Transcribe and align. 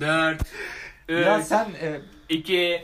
4, 0.00 0.42
3, 1.08 1.26
Ya 1.26 1.42
sen 1.42 1.70
e, 1.80 2.00
2, 2.28 2.82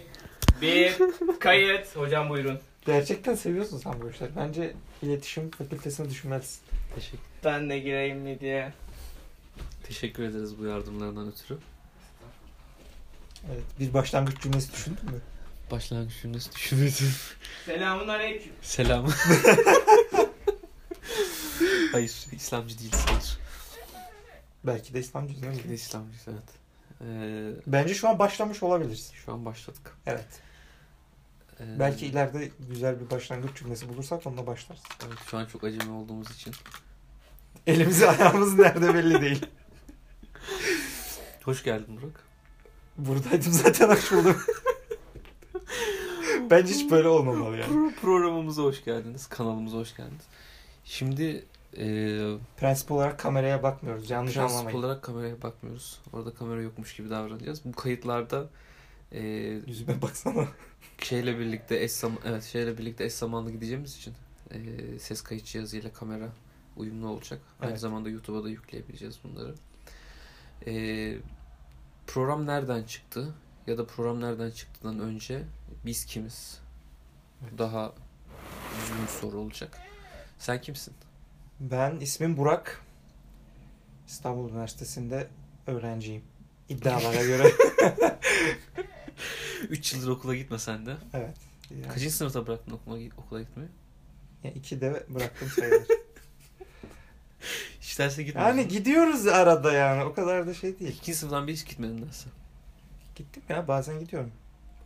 1, 0.61 0.97
kayıt. 1.41 1.97
Hocam 1.97 2.31
buyurun. 2.31 2.61
gerçekten 2.87 3.35
seviyorsun 3.35 3.79
sen 3.79 4.03
bu 4.03 4.11
işleri. 4.11 4.31
Bence 4.37 4.75
iletişim 5.03 5.51
fakültesini 5.51 6.11
düşünmelisin. 6.11 6.61
Teşekkür, 6.95 7.19
Ben 7.45 7.71
de 7.71 7.79
gireyim 7.79 8.19
mi 8.19 8.41
diye. 8.41 8.73
teşekkür 9.87 10.23
ederiz 10.23 10.59
bu 10.59 10.65
yardımlardan 10.65 11.29
ötürü. 11.33 11.59
Evet. 13.53 13.63
Bir 13.81 13.95
başlangıç 13.95 14.41
cümlesi 14.43 14.73
düşündün 14.73 15.05
mü? 15.05 15.21
Başlangıç 15.71 16.23
cümlesi 16.23 16.53
düşünmedim. 16.55 17.13
Selamun 17.67 18.09
aleyküm. 18.09 18.53
Selam. 18.63 19.09
hayır, 21.93 22.27
İslamcı 22.33 22.79
değiliz. 22.79 23.39
Belki 24.65 24.95
de 24.95 25.01
İslamcı 25.01 25.35
değil 25.35 25.47
Belki 25.47 25.65
de 25.65 25.69
mi? 25.69 25.75
İslamcıyız 25.75 26.23
evet. 26.29 26.60
Ee, 27.05 27.51
Bence 27.67 27.95
şu 27.95 28.09
an 28.09 28.19
başlamış 28.19 28.63
olabiliriz. 28.63 29.13
şu 29.15 29.33
an 29.33 29.45
başladık. 29.45 29.97
Evet. 30.07 30.27
Ee, 31.61 31.79
Belki 31.79 32.07
ileride 32.07 32.51
güzel 32.69 33.01
bir 33.01 33.11
başlangıç 33.11 33.57
cümlesi 33.59 33.89
bulursak 33.89 34.27
onunla 34.27 34.47
başlarız. 34.47 34.83
Evet, 35.07 35.19
şu 35.31 35.39
an 35.39 35.47
çok 35.47 35.65
acemi 35.65 35.91
olduğumuz 35.93 36.31
için. 36.31 36.55
Elimizi 37.67 38.09
ayağımız 38.09 38.59
nerede 38.59 38.95
belli 38.95 39.21
değil. 39.21 39.47
Hoş 41.45 41.65
geldin 41.65 41.97
Burak. 42.03 42.25
Buradaydım 42.99 43.53
zaten 43.53 43.89
hoş 43.89 44.13
buldum. 44.13 44.37
Bence 46.51 46.75
hiç 46.75 46.91
böyle 46.91 47.09
olmamalı 47.09 47.57
yani. 47.57 47.73
Pro- 47.73 47.95
programımıza 47.95 48.63
hoş 48.63 48.85
geldiniz. 48.85 49.27
Kanalımıza 49.27 49.77
hoş 49.77 49.97
geldiniz. 49.97 50.23
Şimdi 50.85 51.45
e, 51.77 51.85
Prensip 52.57 52.91
olarak 52.91 53.19
kameraya 53.19 53.63
bakmıyoruz. 53.63 54.11
Yanlış 54.11 54.35
prensip 54.35 54.57
anlamayın. 54.57 54.79
olarak 54.79 55.03
kameraya 55.03 55.43
bakmıyoruz. 55.43 56.01
Orada 56.13 56.35
kamera 56.35 56.63
yokmuş 56.63 56.97
gibi 56.97 57.11
davranacağız. 57.11 57.65
Bu 57.65 57.73
kayıtlarda 57.73 58.49
e, 59.13 59.23
Yüzüme 59.67 60.03
baksana. 60.03 60.49
şeyle 61.03 61.39
birlikte 61.39 61.83
eş 61.83 61.93
evet 62.25 62.45
şeyle 62.45 62.79
birlikte 62.79 63.05
eş 63.05 63.13
zamanlı 63.13 63.51
gideceğimiz 63.53 63.97
için 63.97 64.15
e, 64.51 64.99
ses 64.99 65.21
kayıt 65.23 65.45
cihazıyla 65.45 65.93
kamera 65.93 66.29
uyumlu 66.77 67.09
olacak. 67.09 67.41
Aynı 67.61 67.71
Evet. 67.71 67.81
zamanda 67.81 68.09
YouTube'a 68.11 68.45
da 68.45 68.49
yükleyebileceğiz 68.49 69.19
bunları. 69.25 69.55
E, 70.67 71.17
program 72.07 72.47
nereden 72.47 72.83
çıktı? 72.83 73.35
Ya 73.67 73.79
da 73.79 73.87
program 73.87 74.21
nereden 74.21 74.51
çıktıdan 74.51 75.01
önce 75.01 75.43
biz 75.87 76.05
kimiz? 76.05 76.61
Evet. 77.43 77.59
Daha 77.59 77.93
düzgün 78.81 79.07
soru 79.07 79.39
olacak. 79.39 79.79
Sen 80.39 80.61
kimsin? 80.61 80.95
Ben 81.61 81.97
ismim 82.01 82.37
Burak. 82.37 82.81
İstanbul 84.07 84.51
Üniversitesi'nde 84.51 85.29
öğrenciyim. 85.67 86.23
İddialara 86.69 87.25
göre. 87.25 87.53
3 89.69 89.93
yıldır 89.95 90.09
okula 90.09 90.37
gitmesen 90.37 90.87
de. 90.87 90.97
evet. 91.15 91.37
Yani, 91.71 91.89
Kaçıncı 91.89 92.17
sınıfta 92.17 92.47
bıraktın 92.47 92.73
okula, 92.73 92.99
okula 93.17 93.41
gitmeyi? 93.43 93.69
yani 94.45 94.55
iki 94.55 94.81
de 94.81 95.07
bıraktım 95.09 95.49
sayılır. 95.49 95.87
Hiç 97.81 97.99
derse 97.99 98.23
gitmedin. 98.23 98.47
yani 98.47 98.69
gidiyoruz 98.69 99.27
arada 99.27 99.73
yani. 99.73 100.05
O 100.05 100.15
kadar 100.15 100.47
da 100.47 100.55
şey 100.55 100.79
değil. 100.79 100.91
İkinci 100.91 101.15
sınıftan 101.19 101.47
bir 101.47 101.53
hiç 101.53 101.67
gitmedin 101.67 102.07
derse. 102.07 102.29
Gittim 103.17 103.43
ya 103.49 103.69
bazen 103.69 104.01
gidiyorum. 104.01 104.33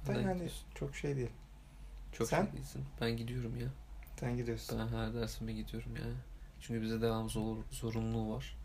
Neden 0.08 0.20
yani 0.20 0.32
gidiyorsun? 0.32 0.66
çok 0.74 0.96
şey 0.96 1.16
değil. 1.16 1.30
Çok 2.12 2.28
Sen? 2.28 2.44
şey 2.44 2.52
değilsin. 2.52 2.84
Ben 3.00 3.16
gidiyorum 3.16 3.56
ya. 3.60 3.68
Sen 4.20 4.36
gidiyorsun. 4.36 4.78
Ben 4.78 4.96
her 4.98 5.14
dersime 5.14 5.52
gidiyorum 5.52 5.96
ya. 5.96 6.02
Çünkü 6.66 6.82
bize 6.82 7.00
devam 7.00 7.30
zor, 7.30 7.56
zorunluluğu 7.70 8.34
var. 8.34 8.56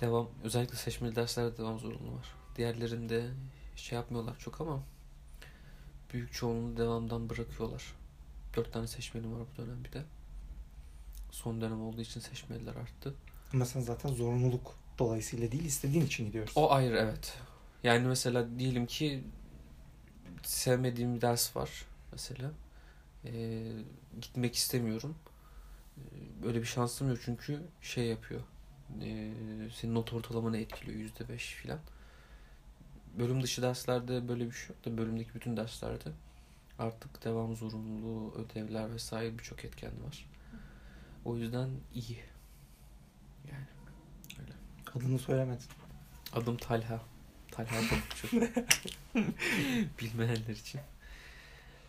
Devam, 0.00 0.28
özellikle 0.44 0.76
seçmeli 0.76 1.16
derslerde 1.16 1.56
devam 1.56 1.78
zorunluluğu 1.78 2.16
var. 2.16 2.34
Diğerlerinde 2.56 3.30
şey 3.76 3.96
yapmıyorlar 3.96 4.38
çok 4.38 4.60
ama 4.60 4.82
büyük 6.12 6.32
çoğunluğu 6.32 6.76
devamdan 6.76 7.30
bırakıyorlar. 7.30 7.94
Dört 8.56 8.72
tane 8.72 8.86
seçmelim 8.86 9.32
var 9.32 9.42
bu 9.52 9.62
dönem 9.62 9.84
bir 9.84 9.92
de. 9.92 10.02
Son 11.30 11.60
dönem 11.60 11.82
olduğu 11.82 12.00
için 12.00 12.20
seçmeliler 12.20 12.74
arttı. 12.74 13.14
Ama 13.52 13.64
sen 13.64 13.80
zaten 13.80 14.08
zorunluluk 14.08 14.74
dolayısıyla 14.98 15.52
değil 15.52 15.64
istediğin 15.64 16.06
için 16.06 16.26
gidiyorsun. 16.26 16.60
O 16.60 16.72
ayrı 16.72 16.96
evet. 16.96 17.38
Yani 17.82 18.06
mesela 18.06 18.58
diyelim 18.58 18.86
ki 18.86 19.24
sevmediğim 20.42 21.14
bir 21.14 21.20
ders 21.20 21.56
var 21.56 21.70
mesela. 22.12 22.50
Ee, 23.24 23.62
gitmek 24.20 24.54
istemiyorum. 24.54 25.16
Böyle 26.44 26.60
bir 26.60 26.66
şansım 26.66 27.08
yok 27.08 27.18
çünkü 27.24 27.62
şey 27.82 28.06
yapıyor. 28.06 28.40
Ee, 29.02 29.32
senin 29.74 29.94
not 29.94 30.12
ortalamanı 30.12 30.58
etkiliyor 30.58 30.98
yüzde 30.98 31.28
beş 31.28 31.54
filan. 31.54 31.78
Bölüm 33.18 33.42
dışı 33.42 33.62
derslerde 33.62 34.28
böyle 34.28 34.46
bir 34.46 34.52
şey 34.52 34.68
yok 34.68 34.84
da 34.84 34.98
bölümdeki 34.98 35.34
bütün 35.34 35.56
derslerde 35.56 36.10
artık 36.78 37.24
devam 37.24 37.56
zorunluluğu, 37.56 38.34
ödevler 38.34 38.92
vesaire 38.92 39.38
birçok 39.38 39.64
etken 39.64 39.92
var. 40.06 40.30
O 41.24 41.36
yüzden 41.36 41.70
iyi. 41.94 42.18
Yani 43.52 43.66
Adını 44.94 45.18
söylemedin. 45.18 45.66
Adım 46.32 46.56
Talha. 46.56 47.00
Talha 47.50 47.80
Topçu. 47.80 48.28
Bilmeyenler 50.00 50.56
için. 50.56 50.80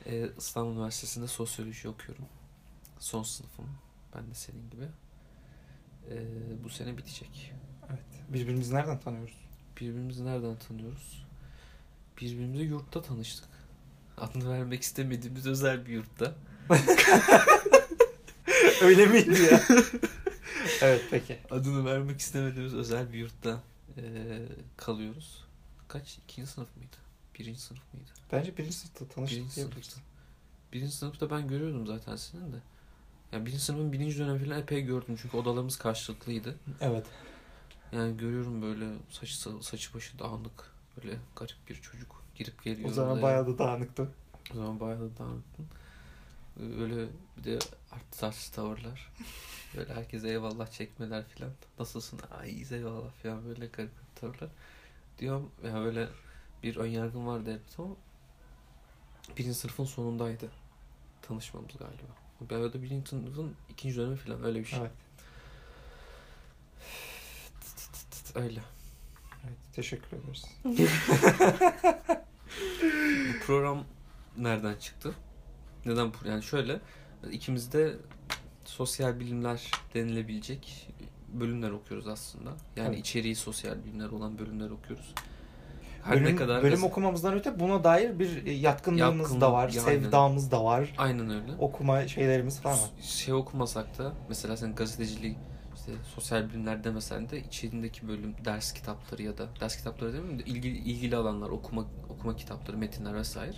Ee, 0.05 0.29
İstanbul 0.37 0.73
Üniversitesi'nde 0.75 1.27
sosyoloji 1.27 1.89
okuyorum. 1.89 2.25
Son 2.99 3.23
sınıfım. 3.23 3.84
Ben 4.15 4.29
de 4.29 4.33
senin 4.33 4.69
gibi. 4.69 4.87
Ee, 6.09 6.63
bu 6.63 6.69
sene 6.69 6.97
bitecek. 6.97 7.53
Evet. 7.89 8.33
Birbirimizi 8.33 8.75
nereden 8.75 8.99
tanıyoruz? 8.99 9.45
Birbirimizi 9.77 10.25
nereden 10.25 10.55
tanıyoruz? 10.55 11.25
Birbirimizi 12.21 12.63
yurtta 12.63 13.01
tanıştık. 13.01 13.49
Adını 14.17 14.49
vermek 14.53 14.81
istemediğimiz 14.81 15.47
özel 15.47 15.85
bir 15.85 15.91
yurtta. 15.93 16.35
Öyle 18.81 19.05
miydi 19.05 19.41
ya? 19.51 19.61
evet 20.81 21.01
peki. 21.11 21.37
Adını 21.51 21.85
vermek 21.85 22.19
istemediğimiz 22.19 22.73
özel 22.73 23.13
bir 23.13 23.17
yurtta 23.17 23.63
ee, 23.97 24.01
kalıyoruz. 24.77 25.45
Kaç? 25.87 26.17
İkinci 26.17 26.51
sınıf 26.51 26.77
mıydı? 26.77 26.95
Birinci 27.39 27.61
sınıf 27.61 27.93
mıydı? 27.93 28.09
Bence 28.31 28.57
birinci 28.57 28.75
sınıfta 28.75 29.07
tanıştık 29.07 29.39
Birinci 29.39 29.53
sınıfta. 29.53 30.01
Birinci 30.73 30.95
sınıfta 30.95 31.29
ben 31.29 31.47
görüyordum 31.47 31.87
zaten 31.87 32.15
senin 32.15 32.53
de. 32.53 32.57
Yani 33.35 33.45
birinci 33.45 33.63
sınıfın 33.63 33.91
birinci 33.91 34.19
dönemi 34.19 34.45
falan 34.45 34.59
epey 34.59 34.81
gördüm 34.81 35.17
çünkü 35.21 35.37
odalarımız 35.37 35.77
karşılıklıydı. 35.77 36.55
Evet. 36.81 37.05
Yani 37.91 38.17
görüyorum 38.17 38.61
böyle 38.61 38.85
saçı, 39.09 39.63
saçı 39.63 39.93
başı 39.93 40.19
dağınık 40.19 40.73
böyle 40.97 41.17
garip 41.35 41.57
bir 41.69 41.75
çocuk 41.75 42.23
girip 42.35 42.63
geliyor. 42.63 42.89
O 42.89 42.93
zaman 42.93 43.21
bayağı 43.21 43.47
da 43.47 43.57
dağınıktı. 43.57 44.11
O 44.51 44.55
zaman 44.55 44.79
bayağı 44.79 44.99
da 44.99 45.17
dağınıktın. 45.17 45.67
Öyle 46.59 47.07
bir 47.37 47.43
de 47.43 47.59
artist 48.21 48.55
tavırlar. 48.55 49.11
Böyle 49.77 49.93
herkese 49.93 50.29
eyvallah 50.29 50.67
çekmeler 50.67 51.27
filan. 51.27 51.51
Nasılsın? 51.79 52.19
Ay 52.39 52.49
iyiyiz 52.49 52.71
eyvallah 52.71 53.11
filan 53.21 53.45
böyle 53.45 53.65
garip 53.67 53.91
tavırlar. 54.15 54.49
Diyorum 55.19 55.51
ya 55.65 55.75
böyle 55.75 56.07
bir 56.63 56.75
ön 56.75 56.87
yargım 56.87 57.27
vardı 57.27 57.49
evet 57.51 57.79
ama 57.79 57.95
birinci 59.37 59.53
sınıfın 59.53 59.85
sonundaydı 59.85 60.51
tanışmamız 61.21 61.77
galiba. 61.77 62.24
Öyle 62.41 62.81
birinci 62.81 63.09
sınıfın 63.09 63.55
ikinci 63.69 63.97
dönemi 63.97 64.17
filan 64.17 64.43
öyle 64.43 64.59
bir 64.59 64.65
şey. 64.65 64.79
Evet. 64.79 64.91
Öyle. 68.35 68.61
evet. 69.45 69.57
Teşekkür 69.73 70.17
ederiz. 70.17 70.45
Bu 73.33 73.45
program 73.45 73.83
nereden 74.37 74.75
çıktı? 74.75 75.13
Neden 75.85 76.13
bu? 76.13 76.27
Yani 76.27 76.43
şöyle 76.43 76.79
ikimiz 77.31 77.73
de 77.73 77.95
sosyal 78.65 79.19
bilimler 79.19 79.71
denilebilecek 79.93 80.89
bölümler 81.33 81.71
okuyoruz 81.71 82.07
aslında. 82.07 82.49
Yani 82.75 82.87
Evet. 82.87 82.99
içeriği 82.99 83.35
sosyal 83.35 83.83
bilimler 83.83 84.09
olan 84.09 84.37
bölümler 84.39 84.69
okuyoruz. 84.69 85.13
Her 86.05 86.15
bölüm, 86.15 86.25
ne 86.25 86.35
kadar 86.35 86.63
bölüm 86.63 86.73
gaz- 86.75 86.83
okumamızdan 86.83 87.33
öte 87.33 87.59
buna 87.59 87.83
dair 87.83 88.19
bir 88.19 88.45
yatkınlığımız 88.45 89.19
Yatkınlık, 89.19 89.41
da 89.41 89.53
var. 89.53 89.69
aynen. 89.69 89.79
Sevdamız 89.81 90.51
da 90.51 90.63
var. 90.63 90.93
Aynen 90.97 91.29
öyle. 91.29 91.51
Okuma 91.59 92.07
şeylerimiz 92.07 92.59
falan 92.61 92.77
var. 92.77 92.89
şey 93.01 93.33
okumasak 93.33 93.97
da 93.97 94.13
mesela 94.29 94.57
sen 94.57 94.75
gazeteciliği 94.75 95.35
işte 95.75 95.91
sosyal 96.15 96.49
bilimler 96.49 96.83
demesen 96.83 97.29
de 97.29 97.39
içindeki 97.39 98.07
bölüm 98.07 98.35
ders 98.45 98.73
kitapları 98.73 99.21
ya 99.23 99.37
da 99.37 99.47
ders 99.61 99.77
kitapları 99.77 100.13
demeyeyim 100.13 100.39
de 100.39 100.43
ilgili, 100.43 100.77
ilgili 100.77 101.15
alanlar 101.15 101.49
okuma 101.49 101.85
okuma 102.09 102.35
kitapları 102.35 102.77
metinler 102.77 103.15
vesaire 103.15 103.55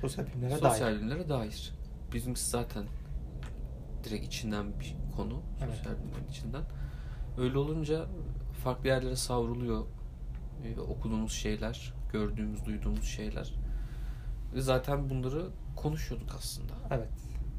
Sosyal 0.00 0.26
bilimlere 0.26 0.58
sosyal 0.58 0.86
dair. 0.86 0.96
bilimlere 0.96 1.28
dair. 1.28 1.72
Bizimkisi 2.12 2.50
zaten 2.50 2.84
direkt 4.04 4.24
içinden 4.26 4.80
bir 4.80 4.96
konu. 5.16 5.42
Evet. 5.64 5.74
Sosyal 5.76 5.92
bilimlerin 5.98 6.28
içinden. 6.30 6.62
Öyle 7.38 7.58
olunca 7.58 8.06
farklı 8.64 8.88
yerlere 8.88 9.16
savruluyor 9.16 9.84
e, 10.64 10.80
okuduğumuz 10.80 11.32
şeyler, 11.32 11.94
gördüğümüz, 12.12 12.64
duyduğumuz 12.66 13.04
şeyler. 13.04 13.52
Ve 14.54 14.60
zaten 14.60 15.10
bunları 15.10 15.50
konuşuyorduk 15.76 16.34
aslında. 16.38 16.72
Evet. 16.90 17.08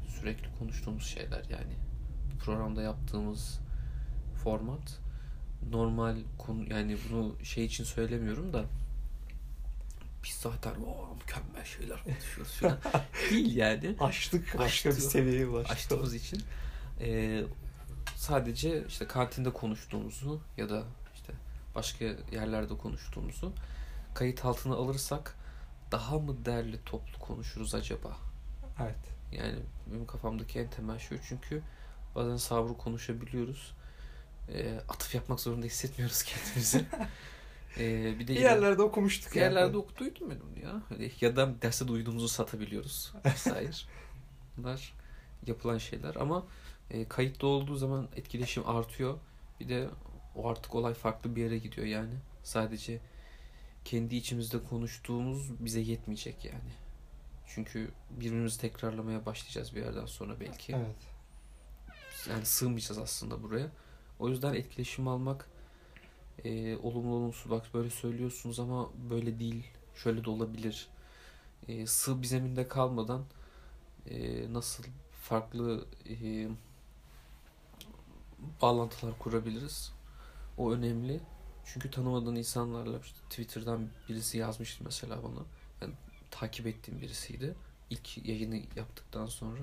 Sürekli 0.08 0.58
konuştuğumuz 0.58 1.06
şeyler 1.06 1.44
yani. 1.50 1.76
Programda 2.44 2.82
yaptığımız 2.82 3.60
format 4.44 5.00
normal 5.70 6.16
konu 6.38 6.72
yani 6.72 6.96
bunu 7.08 7.34
şey 7.42 7.64
için 7.64 7.84
söylemiyorum 7.84 8.52
da 8.52 8.64
biz 10.24 10.30
zaten 10.32 10.74
o 10.74 11.14
mükemmel 11.14 11.64
şeyler 11.64 12.04
konuşuyoruz 12.04 12.52
falan. 12.52 12.78
Değil 13.30 13.56
yani. 13.56 13.96
Açtık. 14.00 14.58
Başka 14.58 14.88
bir 14.88 14.94
seviyeye 14.94 15.46
ulaştık. 15.46 15.76
Açtığımız 15.76 16.14
için 16.14 16.42
e, 17.00 17.42
sadece 18.16 18.84
işte 18.88 19.06
kantinde 19.06 19.52
konuştuğumuzu 19.52 20.40
ya 20.56 20.68
da 20.68 20.82
başka 21.78 22.04
yerlerde 22.32 22.76
konuştuğumuzu 22.78 23.52
kayıt 24.14 24.44
altına 24.44 24.74
alırsak 24.74 25.36
daha 25.92 26.18
mı 26.18 26.44
derli 26.44 26.84
toplu 26.84 27.18
konuşuruz 27.18 27.74
acaba? 27.74 28.16
Evet. 28.82 28.96
Yani 29.32 29.54
benim 29.86 30.06
kafamdaki 30.06 30.58
en 30.58 30.70
temel 30.70 30.98
şey 30.98 31.18
çünkü 31.28 31.62
bazen 32.14 32.36
sabrı 32.36 32.76
konuşabiliyoruz. 32.76 33.72
E, 34.54 34.80
atıf 34.88 35.14
yapmak 35.14 35.40
zorunda 35.40 35.66
hissetmiyoruz 35.66 36.22
kendimizi. 36.22 36.86
e, 37.78 38.18
bir 38.18 38.28
de 38.28 38.34
Bir 38.34 38.40
yerlerde 38.40 38.82
okumuştuk 38.82 39.34
bir 39.34 39.40
yani. 39.40 39.54
yerlerde 39.54 39.76
okuduydum 39.76 40.30
ben 40.30 40.40
onu 40.40 40.64
ya. 40.64 40.82
Hani 40.88 41.12
ya 41.20 41.36
da 41.36 41.62
derste 41.62 41.88
duyduğumuzu 41.88 42.28
satabiliyoruz. 42.28 43.12
Vesaire. 43.24 43.70
Bunlar 44.56 44.92
yapılan 45.46 45.78
şeyler 45.78 46.14
ama 46.14 46.46
e, 46.90 47.08
kayıtlı 47.08 47.48
olduğu 47.48 47.76
zaman 47.76 48.08
etkileşim 48.16 48.68
artıyor. 48.68 49.18
Bir 49.60 49.68
de 49.68 49.88
o 50.38 50.48
artık 50.48 50.74
olay 50.74 50.94
farklı 50.94 51.36
bir 51.36 51.42
yere 51.42 51.58
gidiyor 51.58 51.86
yani. 51.86 52.14
Sadece 52.42 53.00
kendi 53.84 54.16
içimizde 54.16 54.64
konuştuğumuz 54.64 55.64
bize 55.64 55.80
yetmeyecek 55.80 56.44
yani. 56.44 56.72
Çünkü 57.46 57.90
birbirimizi 58.10 58.60
tekrarlamaya 58.60 59.26
başlayacağız 59.26 59.74
bir 59.74 59.80
yerden 59.80 60.06
sonra 60.06 60.40
belki. 60.40 60.72
Evet. 60.72 60.96
Yani 62.30 62.46
sığmayacağız 62.46 62.98
aslında 62.98 63.42
buraya. 63.42 63.70
O 64.18 64.28
yüzden 64.28 64.54
etkileşim 64.54 65.08
almak 65.08 65.48
e, 66.44 66.76
olumlu 66.76 67.14
olumsuz 67.14 67.50
bak 67.50 67.74
böyle 67.74 67.90
söylüyorsunuz 67.90 68.60
ama 68.60 68.90
böyle 69.10 69.38
değil. 69.38 69.66
Şöyle 69.94 70.24
de 70.24 70.30
olabilir. 70.30 70.88
E, 71.68 71.86
sığ 71.86 72.22
bir 72.22 72.26
zeminde 72.26 72.68
kalmadan 72.68 73.24
e, 74.10 74.52
nasıl 74.52 74.84
farklı 75.22 75.86
e, 76.08 76.48
bağlantılar 78.62 79.18
kurabiliriz. 79.18 79.97
O 80.58 80.72
önemli. 80.72 81.20
Çünkü 81.64 81.90
tanımadığın 81.90 82.36
insanlarla 82.36 82.98
işte 82.98 83.18
Twitter'dan 83.30 83.88
birisi 84.08 84.38
yazmıştı 84.38 84.84
mesela 84.84 85.22
bana. 85.22 85.44
Ben 85.82 85.90
takip 86.30 86.66
ettiğim 86.66 87.00
birisiydi. 87.00 87.54
İlk 87.90 88.26
yayını 88.26 88.56
yaptıktan 88.76 89.26
sonra 89.26 89.62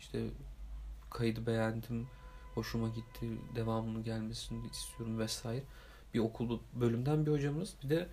işte 0.00 0.26
kaydı 1.10 1.46
beğendim, 1.46 2.08
hoşuma 2.54 2.88
gitti, 2.88 3.26
devamını 3.54 4.02
gelmesini 4.02 4.70
istiyorum 4.70 5.18
vesaire. 5.18 5.62
Bir 6.14 6.18
okulda 6.18 6.60
bölümden 6.74 7.26
bir 7.26 7.30
hocamız 7.32 7.74
bir 7.82 7.90
de 7.90 8.08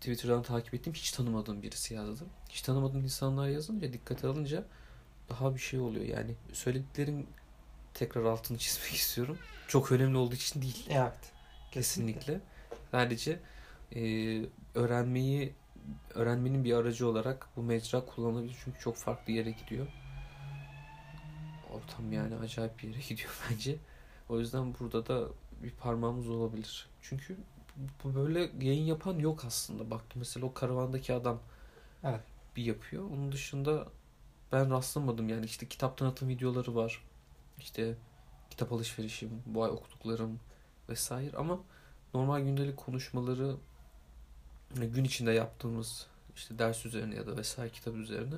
Twitter'dan 0.00 0.42
takip 0.42 0.74
ettiğim 0.74 0.94
hiç 0.94 1.12
tanımadığım 1.12 1.62
birisi 1.62 1.94
yazdı. 1.94 2.24
Hiç 2.48 2.62
tanımadığım 2.62 3.04
insanlar 3.04 3.48
yazınca 3.48 3.92
dikkate 3.92 4.26
alınca 4.26 4.64
daha 5.28 5.54
bir 5.54 5.60
şey 5.60 5.80
oluyor 5.80 6.04
yani. 6.04 6.34
Söylediklerin 6.52 7.26
tekrar 7.94 8.24
altını 8.24 8.58
çizmek 8.58 8.94
istiyorum. 8.94 9.38
Çok 9.68 9.92
önemli 9.92 10.16
olduğu 10.16 10.34
için 10.34 10.62
değil. 10.62 10.86
Evet. 10.90 11.33
Kesinlikle. 11.74 12.40
Sadece 12.90 13.40
e, 13.94 14.00
öğrenmeyi 14.74 15.54
öğrenmenin 16.14 16.64
bir 16.64 16.72
aracı 16.72 17.08
olarak 17.08 17.48
bu 17.56 17.62
mecra 17.62 18.04
kullanılabilir 18.04 18.56
çünkü 18.64 18.78
çok 18.78 18.96
farklı 18.96 19.32
yere 19.32 19.50
gidiyor. 19.50 19.86
Ortam 21.72 22.12
yani 22.12 22.36
acayip 22.36 22.78
bir 22.78 22.88
yere 22.88 22.98
gidiyor 23.08 23.30
bence. 23.50 23.76
O 24.28 24.38
yüzden 24.38 24.74
burada 24.80 25.06
da 25.06 25.28
bir 25.62 25.70
parmağımız 25.70 26.28
olabilir. 26.28 26.88
Çünkü 27.02 27.36
bu 28.04 28.14
böyle 28.14 28.50
yayın 28.60 28.84
yapan 28.84 29.18
yok 29.18 29.44
aslında. 29.44 29.90
Baktım 29.90 30.18
mesela 30.18 30.46
o 30.46 30.54
karavandaki 30.54 31.12
adam 31.14 31.40
Evet. 32.04 32.20
bir 32.56 32.64
yapıyor. 32.64 33.04
Onun 33.10 33.32
dışında 33.32 33.86
ben 34.52 34.70
rastlamadım 34.70 35.28
yani 35.28 35.44
işte 35.46 35.68
kitap 35.68 35.98
tanıtım 35.98 36.28
videoları 36.28 36.74
var. 36.74 37.02
İşte 37.58 37.94
kitap 38.50 38.72
alışverişim, 38.72 39.42
bu 39.46 39.64
ay 39.64 39.70
okuduklarım 39.70 40.40
vesaire 40.88 41.36
ama 41.36 41.60
normal 42.14 42.40
gündelik 42.40 42.76
konuşmaları 42.76 43.56
yani 44.74 44.90
gün 44.90 45.04
içinde 45.04 45.32
yaptığımız 45.32 46.06
işte 46.36 46.58
ders 46.58 46.86
üzerine 46.86 47.14
ya 47.14 47.26
da 47.26 47.36
vesaire 47.36 47.70
kitap 47.70 47.94
üzerine 47.94 48.34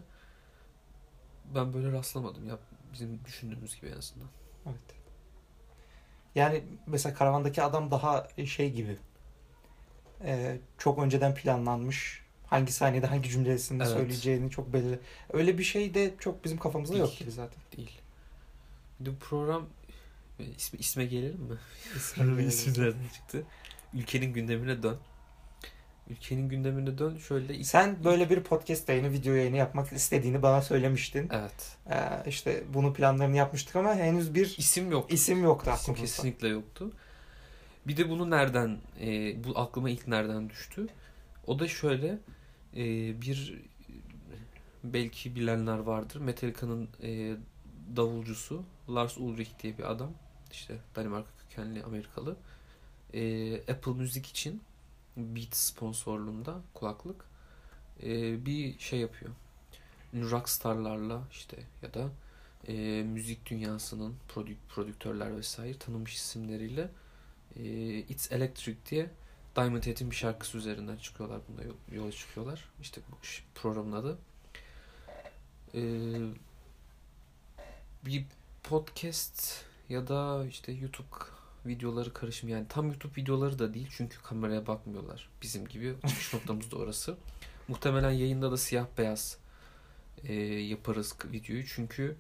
ben 1.55 1.75
böyle 1.75 1.93
rastlamadım 1.93 2.49
ya 2.49 2.59
bizim 2.93 3.21
düşündüğümüz 3.25 3.81
gibi 3.81 3.91
en 3.91 3.97
azından. 3.97 4.29
Evet. 4.67 4.97
Yani 6.35 6.65
mesela 6.87 7.15
karavandaki 7.15 7.63
adam 7.63 7.91
daha 7.91 8.29
şey 8.47 8.73
gibi. 8.73 8.97
Ee, 10.25 10.59
çok 10.79 10.99
önceden 10.99 11.35
planlanmış. 11.35 12.27
Hangi 12.47 12.73
saniyede 12.73 13.07
hangi 13.07 13.31
cümlesini 13.31 13.83
Evet. 13.83 13.93
söyleyeceğini 13.93 14.51
çok 14.51 14.73
belli. 14.73 14.99
Öyle 15.33 15.59
bir 15.59 15.65
şey 15.65 15.95
de 15.95 16.15
çok 16.19 16.45
bizim 16.45 16.59
kafamızda 16.59 16.95
Değil. 16.95 17.05
yok 17.05 17.19
gibi 17.19 17.31
zaten. 17.31 17.63
Değil. 17.77 18.01
Bir 19.01 19.07
de 19.07 19.11
program 19.21 19.67
e, 20.41 20.45
ismi, 20.45 20.79
isme 20.79 21.05
gelelim 21.05 21.41
mi? 21.41 21.57
İsmi 21.97 22.43
İsim 22.45 22.85
nereden 22.85 23.09
çıktı? 23.15 23.45
Ülkenin 23.95 24.33
gündemine 24.33 24.83
dön. 24.83 24.97
Ülkenin 26.11 26.49
gündemine 26.49 26.99
dön 26.99 27.19
şöyle 27.19 27.65
Sen 27.65 28.05
böyle 28.05 28.31
bir 28.31 28.43
podcast 28.43 28.89
yayını, 28.89 29.13
video 29.13 29.35
yayını 29.35 29.57
yapmak 29.57 29.93
istediğini 29.93 30.43
bana 30.43 30.63
söylemiştin. 30.63 31.29
Evet. 31.33 31.77
Ee, 31.91 32.29
işte 32.29 32.65
bunu 32.75 32.93
planlarını 32.93 33.37
yapmıştık 33.37 33.77
ama 33.77 33.95
henüz 33.95 34.35
bir 34.35 34.55
İsim 34.59 34.91
yok. 34.91 35.13
isim 35.13 35.45
yoktu 35.45 35.71
İsim 35.75 35.93
aklımızda. 35.93 36.17
kesinlikle 36.17 36.49
yoktu. 36.49 36.93
Bir 37.87 37.97
de 37.97 38.11
bunu 38.11 38.31
nereden, 38.31 38.79
e, 39.01 39.45
bu 39.45 39.59
aklıma 39.59 39.91
ilk 39.91 40.09
nereden 40.09 40.51
düştü? 40.51 40.87
O 41.47 41.59
da 41.59 41.69
şöyle, 41.69 42.19
e, 42.77 42.85
bir 43.23 43.63
belki 44.85 45.37
bilenler 45.37 45.79
vardır. 45.79 46.21
Metallica'nın 46.21 46.89
e, 47.03 47.37
davulcusu 47.97 48.65
Lars 48.89 49.19
Ulrich 49.19 49.51
diye 49.63 49.79
bir 49.79 49.91
adam. 49.91 50.11
İşte 50.57 50.79
Danimarka 50.97 51.31
kökenli 51.39 51.85
Amerikalı. 51.85 52.37
E, 53.15 53.55
Apple 53.73 53.93
Müzik 53.93 54.27
için 54.27 54.63
Beats 55.17 55.59
sponsorluğunda 55.59 56.61
kulaklık 56.75 57.25
e, 58.03 58.47
bir 58.47 58.79
şey 58.79 59.01
yapıyor. 59.01 59.33
Rockstarlarla 60.15 61.23
işte 61.33 61.57
ya 61.83 61.95
da 61.95 62.09
e, 62.69 63.03
müzik 63.03 63.51
dünyasının 63.51 64.17
prodük 64.29 64.69
prodüktörler 64.69 65.37
vesaire 65.37 65.79
tanınmış 65.79 66.15
isimleriyle 66.15 66.91
e, 67.57 67.63
It's 67.99 68.33
Electric 68.33 68.79
diye 68.91 69.11
Diamond 69.57 69.83
Head'in 69.87 70.11
bir 70.11 70.17
şarkısı 70.17 70.59
üzerinden 70.59 70.97
çıkıyorlar. 70.97 71.41
Bunda 71.49 71.63
yo- 71.63 71.97
yola 71.97 72.13
çıkıyorlar. 72.13 72.65
İşte 72.81 73.01
bu 73.11 73.17
programın 73.55 73.93
adı. 73.93 74.19
E, 75.75 75.83
bir 78.05 78.25
podcast 78.63 79.67
ya 79.89 80.09
da 80.09 80.47
işte 80.47 80.73
YouTube 80.73 81.07
videoları 81.67 82.13
karışım 82.13 82.49
yani 82.49 82.67
tam 82.69 82.87
YouTube 82.87 83.23
videoları 83.23 83.59
da 83.59 83.75
değil 83.75 83.89
çünkü 83.91 84.23
kameraya 84.23 84.67
bakmıyorlar 84.67 85.29
bizim 85.43 85.69
gibi 85.69 85.95
çıkış 86.09 86.35
noktamız 86.35 86.71
da 86.71 86.77
orası. 86.77 87.17
Muhtemelen 87.69 88.11
yayında 88.11 88.53
da 88.53 88.57
siyah 88.57 88.87
beyaz 88.99 89.39
e, 90.25 90.35
yaparız 90.45 91.17
videoyu 91.33 91.67
çünkü 91.67 92.17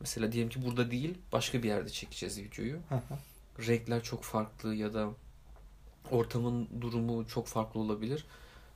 mesela 0.00 0.32
diyelim 0.32 0.50
ki 0.50 0.64
burada 0.64 0.90
değil 0.90 1.18
başka 1.32 1.62
bir 1.62 1.68
yerde 1.68 1.90
çekeceğiz 1.90 2.38
videoyu. 2.38 2.78
Renkler 3.58 4.02
çok 4.02 4.22
farklı 4.22 4.74
ya 4.74 4.94
da 4.94 5.10
ortamın 6.10 6.68
durumu 6.80 7.26
çok 7.28 7.46
farklı 7.46 7.80
olabilir. 7.80 8.26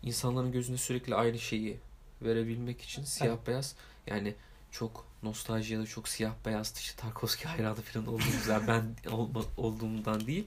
İnsanların 0.02 0.52
gözüne 0.52 0.76
sürekli 0.76 1.14
aynı 1.14 1.38
şeyi 1.38 1.80
verebilmek 2.22 2.82
için 2.82 3.04
siyah 3.04 3.36
beyaz 3.46 3.76
yani 4.06 4.34
çok 4.70 5.09
nostalji 5.22 5.74
ya 5.74 5.80
da 5.80 5.86
çok 5.86 6.08
siyah 6.08 6.32
beyaz 6.46 6.74
işte 6.78 7.02
Tarkovski 7.02 7.48
hayranı 7.48 7.82
falan 7.82 8.06
olduğumuz 8.06 8.46
yani 8.48 8.68
ben 8.68 9.10
olma, 9.10 9.42
olduğumdan 9.56 10.26
değil. 10.26 10.46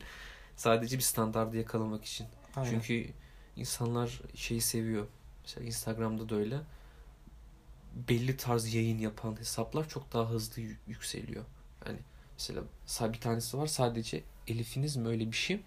Sadece 0.56 0.98
bir 0.98 1.02
standardı 1.02 1.58
yakalamak 1.58 2.06
için. 2.06 2.28
Aynen. 2.56 2.70
Çünkü 2.70 3.12
insanlar 3.56 4.22
şeyi 4.36 4.62
seviyor. 4.62 5.08
Mesela 5.44 5.66
Instagram'da 5.66 6.30
da 6.30 6.36
öyle. 6.36 6.58
Belli 8.10 8.38
tarz 8.38 8.74
yayın 8.74 9.00
yapan 9.00 9.40
hesaplar 9.40 9.90
çok 9.90 10.14
daha 10.14 10.30
hızlı 10.30 10.62
yü- 10.62 10.76
yükseliyor. 10.88 11.44
Yani 11.88 12.00
mesela 12.38 13.14
bir 13.14 13.20
tanesi 13.20 13.58
var 13.58 13.68
sadece 13.68 14.24
Elif'iniz 14.48 14.96
mi 14.96 15.08
öyle 15.08 15.32
bir 15.32 15.38
şey. 15.38 15.60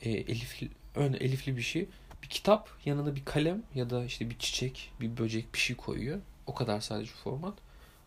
E, 0.00 0.10
Elifli, 0.10 0.70
ön 0.94 1.12
Elifli 1.12 1.56
bir 1.56 1.62
şey. 1.62 1.88
Bir 2.22 2.28
kitap 2.28 2.70
yanına 2.84 3.16
bir 3.16 3.24
kalem 3.24 3.62
ya 3.74 3.90
da 3.90 4.04
işte 4.04 4.30
bir 4.30 4.38
çiçek, 4.38 4.92
bir 5.00 5.16
böcek 5.16 5.54
bir 5.54 5.58
şey 5.58 5.76
koyuyor. 5.76 6.20
O 6.46 6.54
kadar 6.54 6.80
sadece 6.80 7.10
format. 7.12 7.54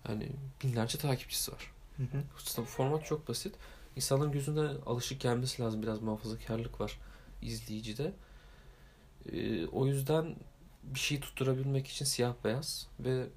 Yani 0.10 0.32
binlerce 0.64 0.98
takipçisi 0.98 1.52
var. 1.52 1.72
Hı 1.98 2.04
hı. 2.04 2.24
Aslında 2.38 2.68
bu 2.68 2.72
format 2.72 3.06
çok 3.06 3.28
basit. 3.28 3.56
İnsanların 3.96 4.32
gözüne 4.32 4.70
alışık 4.86 5.22
gelmesi 5.22 5.62
lazım. 5.62 5.82
Biraz 5.82 6.02
muhafazakarlık 6.02 6.82
var 6.82 7.00
izleyicide. 7.42 8.14
Ee, 9.32 9.66
o 9.66 9.88
yüzden 9.88 10.36
bir 10.84 11.00
şey 11.00 11.20
tutturabilmek 11.20 11.88
için 11.88 12.06
siyah 12.06 12.34
beyaz 12.44 12.88
ve 13.00 13.28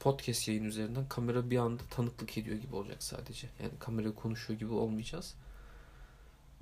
podcast 0.00 0.48
yayın 0.48 0.64
üzerinden 0.64 1.08
kamera 1.08 1.50
bir 1.50 1.58
anda 1.58 1.82
tanıklık 1.90 2.38
ediyor 2.38 2.56
gibi 2.56 2.76
olacak 2.76 3.02
sadece. 3.02 3.48
Yani 3.62 3.72
kamera 3.78 4.14
konuşuyor 4.14 4.60
gibi 4.60 4.72
olmayacağız. 4.72 5.34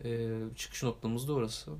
Ee, 0.04 0.40
çıkış 0.56 0.82
noktamız 0.82 1.28
da 1.28 1.32
orası. 1.32 1.70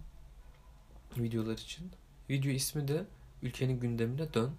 Videolar 1.17 1.59
için. 1.59 1.91
Video 2.31 2.51
ismi 2.51 2.89
de 2.89 3.05
Ülkenin 3.43 3.81
Gündemine 3.81 4.35
Dön. 4.35 4.51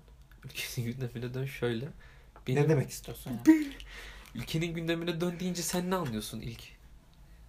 Ülkenin 0.45 0.87
Gündemine 0.87 1.33
Dön 1.33 1.45
şöyle. 1.45 1.89
Benim, 2.47 2.63
Ne 2.63 2.69
demek 2.69 2.89
istiyorsun 2.89 3.31
yani? 3.47 3.73
Ülkenin 4.35 4.73
gündemine 4.73 5.21
dön 5.21 5.39
deyince 5.39 5.61
sen 5.61 5.89
ne 5.89 5.95
anlıyorsun 5.95 6.41
ilk? 6.41 6.61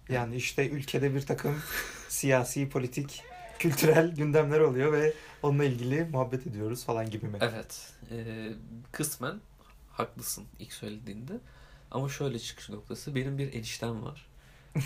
Yani 0.09 0.35
işte 0.35 0.69
ülkede 0.69 1.15
bir 1.15 1.21
takım 1.21 1.61
siyasi, 2.09 2.69
politik, 2.69 3.23
kültürel 3.59 4.15
gündemler 4.15 4.59
oluyor 4.59 4.93
ve 4.93 5.13
onunla 5.43 5.63
ilgili 5.63 6.05
muhabbet 6.05 6.47
ediyoruz 6.47 6.83
falan 6.85 7.09
gibi 7.09 7.25
mi? 7.25 7.37
Evet. 7.41 7.93
E, 8.11 8.47
kısmen 8.91 9.39
haklısın 9.91 10.45
ilk 10.59 10.73
söylediğinde. 10.73 11.33
Ama 11.91 12.09
şöyle 12.09 12.39
çıkış 12.39 12.69
noktası. 12.69 13.15
Benim 13.15 13.37
bir 13.37 13.53
eniştem 13.53 14.03
var. 14.03 14.27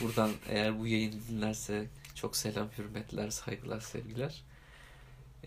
Buradan 0.01 0.31
eğer 0.49 0.79
bu 0.79 0.87
yayını 0.87 1.15
dinlerse 1.29 1.85
çok 2.15 2.37
selam, 2.37 2.69
hürmetler, 2.77 3.29
saygılar, 3.29 3.79
sevgiler. 3.79 4.43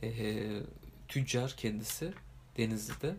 E, 0.02 0.48
tüccar 1.08 1.54
kendisi 1.56 2.12
Denizli'de 2.56 3.16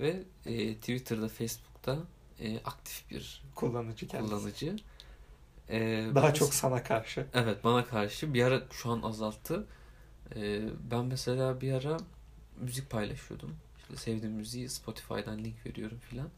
ve 0.00 0.22
e, 0.46 0.74
Twitter'da, 0.74 1.28
Facebook'ta 1.28 1.98
e, 2.40 2.58
aktif 2.58 3.10
bir 3.10 3.42
Kullanıcı 3.54 4.06
kendisi. 4.08 4.34
kullanıcı. 4.34 4.76
E, 5.70 6.06
Daha 6.14 6.28
ben- 6.28 6.32
çok 6.32 6.54
sana 6.54 6.82
karşı. 6.82 7.26
Evet 7.34 7.64
bana 7.64 7.86
karşı 7.86 8.34
bir 8.34 8.42
ara 8.44 8.62
şu 8.72 8.90
an 8.90 9.02
azalttı. 9.02 9.66
Ee, 10.36 10.60
ben 10.90 11.04
mesela 11.04 11.60
bir 11.60 11.72
ara 11.72 11.96
müzik 12.60 12.90
paylaşıyordum. 12.90 13.56
İşte 13.78 13.96
sevdiğim 13.96 14.34
müziği 14.34 14.68
Spotify'dan 14.68 15.38
link 15.44 15.66
veriyorum 15.66 15.98
filan. 16.10 16.28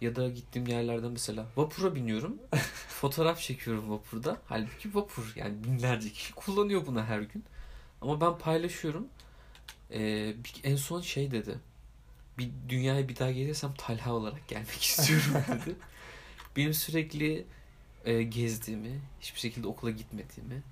Ya 0.00 0.16
da 0.16 0.28
gittiğim 0.28 0.66
yerlerden 0.68 1.10
mesela 1.10 1.46
vapura 1.56 1.94
biniyorum. 1.94 2.38
fotoğraf 2.88 3.40
çekiyorum 3.40 3.90
vapurda. 3.90 4.36
Halbuki 4.46 4.94
vapur 4.94 5.32
yani 5.36 5.64
binlerce 5.64 6.10
kişi 6.12 6.34
kullanıyor 6.34 6.86
bunu 6.86 7.02
her 7.04 7.20
gün. 7.20 7.44
Ama 8.00 8.20
ben 8.20 8.38
paylaşıyorum. 8.38 9.08
Ee, 9.92 10.34
en 10.64 10.76
son 10.76 11.00
şey 11.00 11.30
dedi. 11.30 11.58
Bir 12.38 12.50
dünyaya 12.68 13.08
bir 13.08 13.16
daha 13.16 13.30
gelirsem 13.30 13.74
Talha 13.74 14.12
olarak 14.12 14.48
gelmek 14.48 14.82
istiyorum 14.82 15.44
dedi. 15.48 15.76
Benim 16.56 16.74
sürekli 16.74 17.44
e, 18.04 18.22
gezdiğimi, 18.22 19.00
hiçbir 19.20 19.40
şekilde 19.40 19.66
okula 19.66 19.90
gitmediğimi 19.90 20.62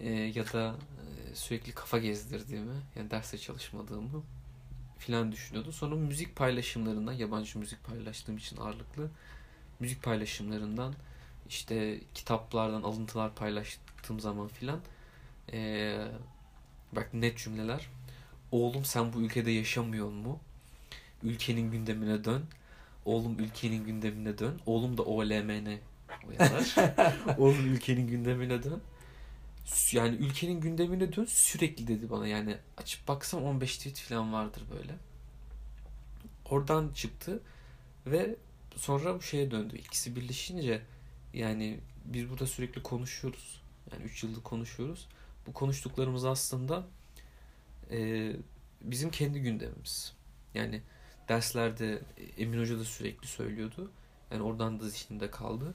e, 0.00 0.10
ya 0.10 0.52
da 0.52 0.74
e, 1.30 1.34
sürekli 1.34 1.72
kafa 1.72 1.98
gezdirdiğimi, 1.98 2.74
yani 2.96 3.10
derste 3.10 3.38
çalışmadığımı 3.38 4.22
filan 4.98 5.32
düşünüyordu. 5.32 5.72
Sonra 5.72 5.94
müzik 5.94 6.36
paylaşımlarından, 6.36 7.12
yabancı 7.12 7.58
müzik 7.58 7.84
paylaştığım 7.84 8.36
için 8.36 8.56
ağırlıklı 8.56 9.10
müzik 9.80 10.02
paylaşımlarından 10.02 10.94
işte 11.48 12.00
kitaplardan 12.14 12.82
alıntılar 12.82 13.34
paylaştığım 13.34 14.20
zaman 14.20 14.48
filan 14.48 14.80
e, 15.52 15.96
bak 16.92 17.14
net 17.14 17.38
cümleler 17.38 17.88
oğlum 18.52 18.84
sen 18.84 19.12
bu 19.12 19.20
ülkede 19.20 19.50
yaşamıyor 19.50 20.10
mu? 20.10 20.40
Ülkenin 21.22 21.70
gündemine 21.70 22.24
dön. 22.24 22.44
Oğlum 23.04 23.38
ülkenin 23.38 23.84
gündemine 23.84 24.38
dön. 24.38 24.60
Oğlum 24.66 24.98
da 24.98 25.02
OLMN 25.02 25.78
yazar. 26.40 26.74
Oğlum 27.38 27.66
ülkenin 27.66 28.06
gündemine 28.06 28.62
dön. 28.62 28.80
Yani 29.92 30.16
ülkenin 30.16 30.60
gündemine 30.60 31.16
dön 31.16 31.24
sürekli 31.24 31.86
dedi 31.86 32.10
bana. 32.10 32.26
Yani 32.26 32.56
açıp 32.76 33.08
baksam 33.08 33.44
15 33.44 33.76
tweet 33.78 34.00
falan 34.00 34.32
vardır 34.32 34.62
böyle. 34.70 34.94
Oradan 36.44 36.92
çıktı 36.94 37.42
ve 38.06 38.36
sonra 38.76 39.14
bu 39.14 39.22
şeye 39.22 39.50
döndü. 39.50 39.76
İkisi 39.76 40.16
birleşince 40.16 40.82
yani 41.34 41.80
biz 42.04 42.30
burada 42.30 42.46
sürekli 42.46 42.82
konuşuyoruz. 42.82 43.62
Yani 43.92 44.04
3 44.04 44.24
yıldır 44.24 44.42
konuşuyoruz. 44.42 45.08
Bu 45.46 45.52
konuştuklarımız 45.52 46.24
aslında 46.24 46.86
e, 47.90 48.32
bizim 48.80 49.10
kendi 49.10 49.40
gündemimiz. 49.40 50.12
Yani 50.54 50.82
derslerde 51.28 52.02
Emin 52.38 52.60
Hoca 52.60 52.78
da 52.78 52.84
sürekli 52.84 53.26
söylüyordu. 53.26 53.90
Yani 54.30 54.42
oradan 54.42 54.80
da 54.80 54.88
zihnimde 54.88 55.30
kaldı. 55.30 55.74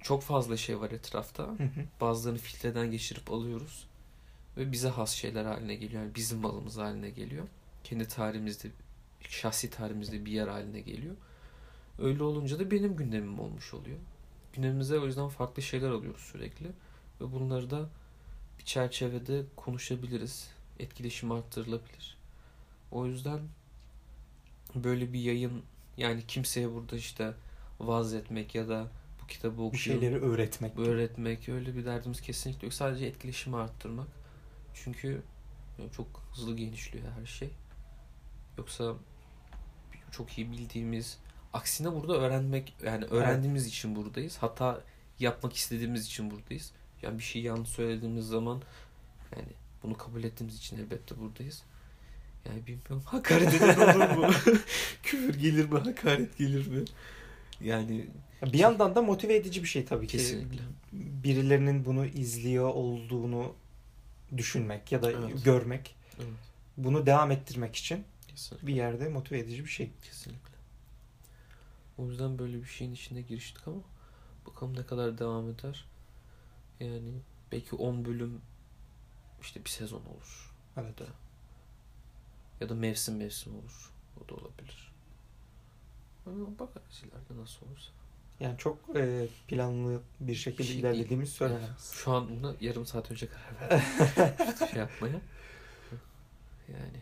Çok 0.00 0.22
fazla 0.22 0.56
şey 0.56 0.80
var 0.80 0.90
etrafta. 0.90 1.42
Hı 1.42 1.62
hı. 1.62 1.84
Bazılarını 2.00 2.38
filtreden 2.38 2.90
geçirip 2.90 3.32
alıyoruz. 3.32 3.86
Ve 4.56 4.72
bize 4.72 4.88
has 4.88 5.12
şeyler 5.12 5.44
haline 5.44 5.74
geliyor. 5.74 6.02
Yani 6.02 6.14
bizim 6.14 6.38
malımız 6.38 6.76
haline 6.76 7.10
geliyor. 7.10 7.46
Kendi 7.84 8.08
tarihimizde, 8.08 8.68
şahsi 9.20 9.70
tarihimizde 9.70 10.24
bir 10.24 10.32
yer 10.32 10.48
haline 10.48 10.80
geliyor. 10.80 11.14
Öyle 11.98 12.22
olunca 12.22 12.58
da 12.58 12.70
benim 12.70 12.96
gündemim 12.96 13.40
olmuş 13.40 13.74
oluyor. 13.74 13.98
Gündemimize 14.52 14.98
o 14.98 15.06
yüzden 15.06 15.28
farklı 15.28 15.62
şeyler 15.62 15.90
alıyoruz 15.90 16.20
sürekli. 16.20 16.66
Ve 17.20 17.32
bunları 17.32 17.70
da 17.70 17.88
bir 18.58 18.64
çerçevede 18.64 19.42
konuşabiliriz. 19.56 20.50
Etkileşim 20.78 21.32
arttırılabilir. 21.32 22.16
O 22.90 23.06
yüzden 23.06 23.40
böyle 24.84 25.12
bir 25.12 25.20
yayın 25.20 25.62
yani 25.96 26.26
kimseye 26.28 26.72
burada 26.72 26.96
işte 26.96 27.34
vaaz 27.80 28.14
etmek 28.14 28.54
ya 28.54 28.68
da 28.68 28.88
bu 29.22 29.26
kitabı 29.26 29.56
Bir 29.56 29.62
okuyun, 29.62 29.82
şeyleri 29.82 30.20
öğretmek. 30.20 30.78
öğretmek 30.78 31.48
öyle 31.48 31.76
bir 31.76 31.84
derdimiz 31.84 32.20
kesinlikle 32.20 32.66
yok. 32.66 32.74
Sadece 32.74 33.06
etkileşimi 33.06 33.56
arttırmak. 33.56 34.08
Çünkü 34.74 35.22
çok 35.96 36.06
hızlı 36.32 36.56
genişliyor 36.56 37.04
her 37.20 37.26
şey. 37.26 37.50
Yoksa 38.58 38.94
çok 40.10 40.38
iyi 40.38 40.52
bildiğimiz 40.52 41.18
aksine 41.52 41.92
burada 41.92 42.16
öğrenmek 42.16 42.74
yani 42.84 43.04
öğrendiğimiz 43.04 43.66
için 43.66 43.96
buradayız. 43.96 44.36
Hatta 44.40 44.80
yapmak 45.18 45.52
istediğimiz 45.52 46.06
için 46.06 46.30
buradayız. 46.30 46.72
Yani 47.02 47.18
bir 47.18 47.22
şey 47.24 47.42
yanlış 47.42 47.68
söylediğimiz 47.68 48.26
zaman 48.26 48.62
yani 49.36 49.48
bunu 49.82 49.96
kabul 49.96 50.24
ettiğimiz 50.24 50.56
için 50.56 50.78
elbette 50.78 51.20
buradayız. 51.20 51.62
Yani 52.48 52.66
bilmiyorum 52.66 53.02
hakaret 53.06 53.54
eden 53.54 53.76
olur 53.96 54.16
mu? 54.16 54.30
Küfür 55.02 55.34
gelir 55.34 55.68
mi? 55.70 55.78
Hakaret 55.78 56.38
gelir 56.38 56.66
mi? 56.66 56.84
Yani 57.60 58.06
Bir 58.42 58.58
yandan 58.58 58.94
da 58.94 59.02
motive 59.02 59.36
edici 59.36 59.62
bir 59.62 59.68
şey 59.68 59.84
tabii 59.84 60.06
ki. 60.06 60.16
kesinlikle. 60.16 60.62
Birilerinin 60.92 61.84
bunu 61.84 62.06
izliyor 62.06 62.68
olduğunu 62.68 63.52
düşünmek 64.36 64.92
ya 64.92 65.02
da 65.02 65.12
Evet. 65.12 65.44
görmek. 65.44 65.96
Evet. 66.18 66.28
Bunu 66.76 67.06
devam 67.06 67.30
ettirmek 67.30 67.76
için 67.76 68.04
Kesinlikle. 68.28 68.66
bir 68.66 68.74
yerde 68.74 69.08
motive 69.08 69.38
edici 69.38 69.64
bir 69.64 69.70
şey. 69.70 69.90
Kesinlikle. 70.02 70.54
O 71.98 72.06
yüzden 72.06 72.38
böyle 72.38 72.62
bir 72.62 72.68
şeyin 72.68 72.92
içine 72.92 73.20
giriştik 73.20 73.68
ama 73.68 73.80
bakalım 74.46 74.76
ne 74.76 74.86
kadar 74.86 75.18
devam 75.18 75.50
eder. 75.50 75.84
Yani 76.80 77.12
belki 77.52 77.76
10 77.76 78.04
bölüm 78.04 78.40
işte 79.42 79.64
bir 79.64 79.70
sezon 79.70 80.00
olur. 80.04 80.52
Evet. 80.76 80.94
Ya 82.60 82.68
da 82.68 82.74
mevsim 82.74 83.16
mevsim 83.16 83.54
olur. 83.58 83.92
O 84.24 84.28
da 84.28 84.34
olabilir. 84.34 84.92
Ama 86.26 86.58
bakarız 86.58 87.02
ileride 87.02 87.42
nasıl 87.42 87.66
olursa. 87.66 87.90
Yani 88.40 88.58
çok 88.58 88.96
e, 88.96 89.28
planlı 89.48 90.00
bir 90.20 90.34
şekilde 90.34 90.64
şey 90.64 90.78
ilerlediğimiz 90.80 91.32
söylenemez. 91.32 91.92
Şu 91.92 92.12
an 92.12 92.28
buna 92.28 92.54
yarım 92.60 92.86
saat 92.86 93.10
önce 93.10 93.28
karar 93.28 93.60
verdim. 93.60 94.56
şey 94.70 94.78
yapmaya. 94.78 95.20
Yani 96.72 97.00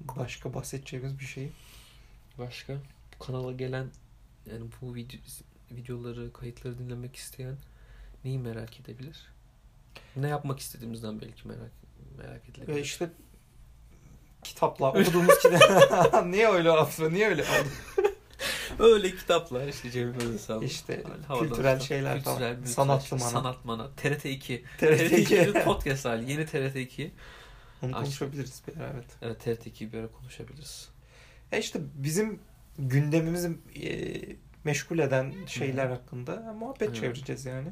Başka 0.00 0.54
bahsedeceğimiz 0.54 1.18
bir 1.18 1.24
şey. 1.24 1.52
başka 2.38 2.74
bu 3.14 3.24
kanala 3.24 3.52
gelen 3.52 3.90
yani 4.50 4.66
bu 4.80 4.94
video, 4.94 5.20
videoları, 5.70 6.32
kayıtları 6.32 6.78
dinlemek 6.78 7.16
isteyen 7.16 7.56
neyi 8.24 8.38
merak 8.38 8.80
edebilir? 8.80 9.26
Ne 10.16 10.28
yapmak 10.28 10.58
istediğimizden 10.60 11.20
belki 11.20 11.48
merak 11.48 11.70
merak 12.18 12.48
edilebilir. 12.48 12.76
Ve 12.76 12.82
işte 12.82 13.10
kitapla 14.44 14.88
okuduğumuz 14.90 15.38
kitap. 15.38 16.26
niye 16.26 16.48
öyle 16.48 16.68
yaptı? 16.68 17.12
Niye 17.14 17.28
öyle 17.28 17.42
oldu? 17.42 17.68
Öyle 18.78 19.10
kitaplar 19.10 19.68
işte 19.68 19.90
Cemil 19.90 20.14
Özesal. 20.14 20.62
İşte 20.62 21.02
Havadan 21.28 21.48
kültürel 21.48 21.74
kitap, 21.74 21.88
şeyler 21.88 22.22
falan. 22.22 22.38
kültürel, 22.38 22.66
Sanatlı 22.66 23.02
kültürel, 23.08 23.20
mana. 23.32 23.42
Sanat 23.42 23.64
mana. 23.64 23.90
TRT 23.96 24.24
2. 24.24 24.64
TRT 24.78 25.00
2. 25.12 25.36
2'nin 25.36 25.64
podcast 25.64 26.04
hali. 26.04 26.30
Yeni 26.30 26.46
TRT 26.46 26.76
2. 26.76 27.12
Onu 27.82 27.90
Açtık. 27.96 28.04
konuşabiliriz 28.04 28.62
bir 28.68 28.80
ara, 28.80 28.90
evet. 28.94 29.04
Evet 29.22 29.40
TRT 29.40 29.66
2'yi 29.66 29.92
bir 29.92 29.98
ara 29.98 30.08
konuşabiliriz. 30.12 30.88
E 31.52 31.58
işte 31.58 31.80
bizim 31.94 32.40
gündemimizi 32.78 33.58
e, 33.82 34.20
meşgul 34.64 34.98
eden 34.98 35.34
şeyler 35.46 35.86
Hı. 35.86 35.90
hakkında 35.90 36.54
muhabbet 36.58 36.88
Evet. 36.88 36.96
çevireceğiz 37.00 37.46
yani. 37.46 37.68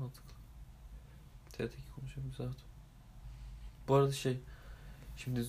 Mantıklı. 0.00 0.34
TRT 1.52 1.78
2 1.78 1.90
konuşabiliriz 1.96 2.40
evet. 2.40 2.56
Bu 3.88 3.94
arada 3.94 4.12
şey 4.12 4.36
şimdi 5.16 5.44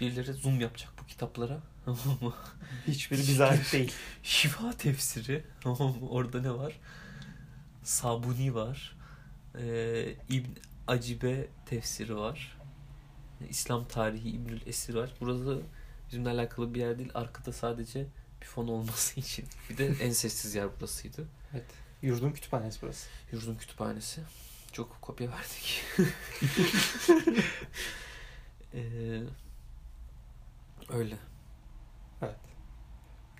birileri 0.00 0.32
zoom 0.32 0.60
yapacak 0.60 0.90
bu 1.02 1.06
kitaplara. 1.06 1.60
Hiçbiri 2.86 3.18
bize 3.20 3.44
ait 3.44 3.72
değil. 3.72 3.92
Şifa 4.22 4.72
tefsiri. 4.72 5.44
Orada 6.10 6.40
ne 6.40 6.50
var? 6.50 6.80
Sabuni 7.82 8.54
var. 8.54 8.96
Ee, 9.58 10.14
İbn 10.30 10.50
Acibe 10.86 11.48
tefsiri 11.66 12.16
var. 12.16 12.58
İslam 13.50 13.88
tarihi 13.88 14.28
İbnül 14.28 14.60
Esir 14.66 14.94
var. 14.94 15.10
Burada 15.20 15.62
bizimle 16.08 16.30
alakalı 16.30 16.74
bir 16.74 16.80
yer 16.80 16.98
değil. 16.98 17.10
Arkada 17.14 17.52
sadece 17.52 18.06
bir 18.40 18.46
fon 18.46 18.68
olması 18.68 19.20
için. 19.20 19.44
Bir 19.70 19.78
de 19.78 19.86
en 19.86 20.12
sessiz 20.12 20.54
yer 20.54 20.68
burasıydı. 20.80 21.24
Evet. 21.52 21.64
Yurdun 22.02 22.30
kütüphanesi 22.30 22.78
burası. 22.82 23.08
Yurdun 23.32 23.54
kütüphanesi. 23.54 24.20
Çok 24.72 25.02
kopya 25.02 25.30
verdik. 25.30 25.82
Ee, 28.74 29.22
öyle. 30.90 31.16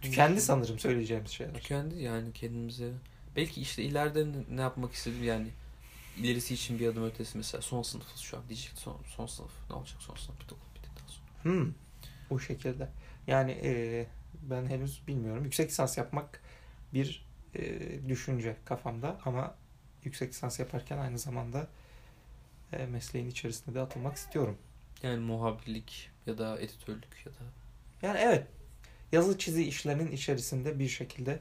Tükendi 0.01 0.41
sanırım 0.41 0.79
söyleyeceğimiz 0.79 1.31
şeyler. 1.31 1.55
Tükendi 1.55 2.03
yani 2.03 2.33
kendimize. 2.33 2.93
Belki 3.37 3.61
işte 3.61 3.83
ileride 3.83 4.27
ne- 4.27 4.57
ne 4.57 4.61
yapmak 4.61 4.93
istedim 4.93 5.25
yani 5.25 5.49
ilerisi 6.17 6.55
için 6.55 6.79
bir 6.79 6.89
adım 6.89 7.05
ötesi 7.05 7.39
mesela 7.39 7.63
son 7.63 7.83
sınıfız 7.83 8.21
şu 8.21 8.37
an 8.37 8.43
diyecek 8.49 8.73
son, 8.79 8.97
son 9.17 9.27
sınıf 9.27 9.53
ne 9.71 9.77
olacak 9.77 9.97
son 10.03 10.15
sınıf 10.17 10.41
bir 10.41 10.45
okul 10.45 10.75
bittikten 10.75 11.07
sonra. 11.07 11.45
Hmm. 11.45 11.73
Bu 12.31 12.41
şekilde. 12.41 12.89
Yani 13.27 13.51
e, 13.65 14.07
ben 14.43 14.67
henüz 14.67 15.07
bilmiyorum. 15.07 15.45
Yüksek 15.45 15.71
lisans 15.71 15.99
yapmak 15.99 16.41
bir 16.95 17.27
e, 17.55 18.09
düşünce 18.09 18.57
kafamda 18.65 19.21
ama 19.25 19.55
yüksek 20.05 20.29
lisans 20.29 20.59
yaparken 20.59 20.99
aynı 20.99 21.19
zamanda 21.19 21.69
e, 22.73 22.87
mesleğin 22.87 23.29
içerisinde 23.31 23.75
de 23.75 23.81
atılmak 23.81 24.17
istiyorum. 24.17 24.59
Yani 25.03 25.21
muhabirlik 25.21 26.11
ya 26.27 26.39
da 26.39 26.61
editörlük 26.61 27.27
ya 27.27 27.33
da 27.33 27.39
Yani 28.03 28.19
evet 28.19 28.47
yazı 29.13 29.39
çizi 29.39 29.65
işlerinin 29.65 30.13
içerisinde 30.13 30.79
bir 30.79 30.89
şekilde 30.89 31.41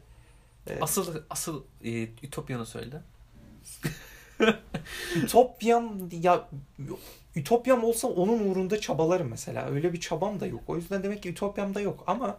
e, 0.69 0.79
asıl 0.81 1.21
asıl 1.29 1.63
e, 1.83 2.03
Ütopyan'ı 2.03 2.65
söyle. 2.65 3.01
Ütopyam 5.15 6.09
ya 6.11 6.49
Ütopyam 7.35 7.83
olsa 7.83 8.07
onun 8.07 8.49
uğrunda 8.49 8.81
çabalarım 8.81 9.29
mesela. 9.29 9.65
Öyle 9.65 9.93
bir 9.93 9.99
çabam 9.99 10.39
da 10.39 10.45
yok. 10.45 10.63
O 10.67 10.75
yüzden 10.75 11.03
demek 11.03 11.23
ki 11.23 11.29
Ütopyam 11.29 11.75
da 11.75 11.81
yok 11.81 12.03
ama 12.07 12.37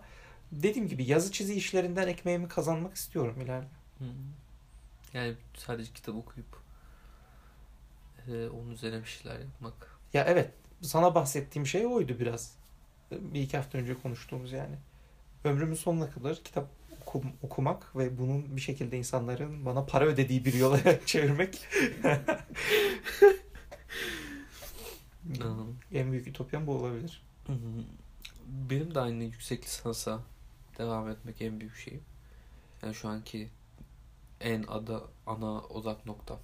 dediğim 0.52 0.88
gibi 0.88 1.04
yazı 1.04 1.32
çizi 1.32 1.54
işlerinden 1.54 2.08
ekmeğimi 2.08 2.48
kazanmak 2.48 2.94
istiyorum 2.96 3.40
ileride. 3.40 3.66
Yani 5.14 5.34
sadece 5.56 5.92
kitap 5.92 6.14
okuyup 6.14 6.60
e, 8.28 8.48
onun 8.48 8.70
üzerine 8.70 9.00
bir 9.00 9.08
şeyler 9.08 9.40
yapmak. 9.40 9.98
Ya 10.12 10.24
evet 10.28 10.50
sana 10.82 11.14
bahsettiğim 11.14 11.66
şey 11.66 11.86
oydu 11.86 12.16
biraz. 12.20 12.54
Bir 13.10 13.42
iki 13.42 13.56
hafta 13.56 13.78
önce 13.78 13.94
konuştuğumuz 14.02 14.52
yani. 14.52 14.76
Ömrümün 15.44 15.74
sonuna 15.74 16.10
kadar 16.10 16.36
kitap 16.44 16.68
okum- 17.06 17.32
okumak 17.42 17.96
ve 17.96 18.18
bunun 18.18 18.56
bir 18.56 18.60
şekilde 18.60 18.98
insanların 18.98 19.66
bana 19.66 19.84
para 19.86 20.04
ödediği 20.04 20.44
bir 20.44 20.54
yola 20.54 20.80
çevirmek 21.06 21.68
en 25.92 26.12
büyük 26.12 26.26
ütopyam 26.26 26.66
bu 26.66 26.72
olabilir. 26.72 27.22
Benim 28.46 28.94
de 28.94 29.00
aynı 29.00 29.24
yüksek 29.24 29.64
lisansa 29.64 30.20
devam 30.78 31.08
etmek 31.08 31.42
en 31.42 31.60
büyük 31.60 31.76
şeyim. 31.76 32.02
Yani 32.82 32.94
şu 32.94 33.08
anki 33.08 33.48
en 34.40 34.62
ada 34.68 35.02
ana 35.26 35.60
odak 35.60 36.06
noktam. 36.06 36.38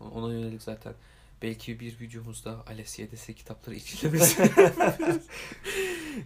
Ona 0.00 0.32
yönelik 0.32 0.62
zaten 0.62 0.94
belki 1.42 1.80
bir 1.80 2.00
videomuzda 2.00 2.64
Ales 2.66 2.98
YDS 2.98 3.26
kitapları 3.26 3.74
içilemesi. 3.74 4.42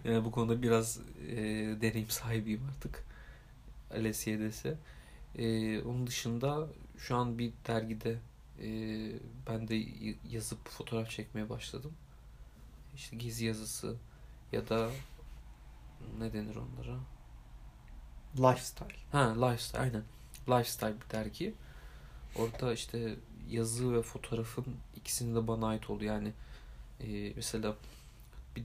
yani 0.03 0.25
bu 0.25 0.31
konuda 0.31 0.61
biraz 0.61 0.99
e, 1.27 1.37
deneyim 1.81 2.09
sahibiyim 2.09 2.61
artık. 2.69 3.05
Ales 3.91 4.27
YDS. 4.27 4.65
E, 5.35 5.81
onun 5.81 6.07
dışında 6.07 6.67
şu 6.97 7.15
an 7.15 7.39
bir 7.39 7.53
dergide 7.67 8.19
e, 8.61 8.69
ben 9.47 9.67
de 9.67 9.85
yazıp 10.29 10.69
fotoğraf 10.69 11.09
çekmeye 11.09 11.49
başladım. 11.49 11.93
İşte 12.95 13.15
gezi 13.15 13.45
yazısı 13.45 13.95
ya 14.51 14.69
da 14.69 14.89
ne 16.19 16.33
denir 16.33 16.55
onlara? 16.55 16.99
Lifestyle. 18.35 18.95
Ha 19.11 19.45
Lifestyle 19.45 19.79
aynen. 19.79 20.03
Lifestyle 20.47 20.93
bir 21.01 21.09
dergi. 21.09 21.53
Orada 22.35 22.73
işte 22.73 23.15
yazı 23.49 23.93
ve 23.93 24.01
fotoğrafın 24.01 24.65
ikisinin 24.95 25.35
de 25.35 25.47
bana 25.47 25.67
ait 25.67 25.89
oldu. 25.89 26.03
Yani 26.03 26.33
e, 27.01 27.33
mesela 27.35 27.75
bir, 28.55 28.63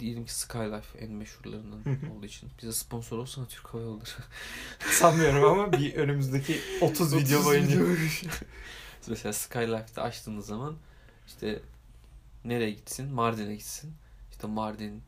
diyelim 0.00 0.24
ki 0.24 0.34
Skylife 0.34 0.98
en 0.98 1.10
meşhurlarından 1.10 1.80
olduğu 2.16 2.26
için. 2.26 2.50
Bize 2.62 2.72
sponsor 2.72 3.18
olsana 3.18 3.46
Türk 3.46 3.66
Hava 3.66 3.82
Yolları. 3.82 4.10
Sanmıyorum 4.90 5.44
ama 5.44 5.72
bir 5.72 5.94
önümüzdeki 5.94 6.60
30 6.80 7.16
video 7.16 7.44
boyunca. 7.44 7.80
mesela 9.08 9.32
Skylife'da 9.32 10.02
açtığınız 10.02 10.46
zaman 10.46 10.76
işte 11.26 11.62
nereye 12.44 12.70
gitsin? 12.70 13.12
Mardin'e 13.12 13.54
gitsin. 13.54 13.94
İşte 14.30 14.46
Mardin 14.46 15.02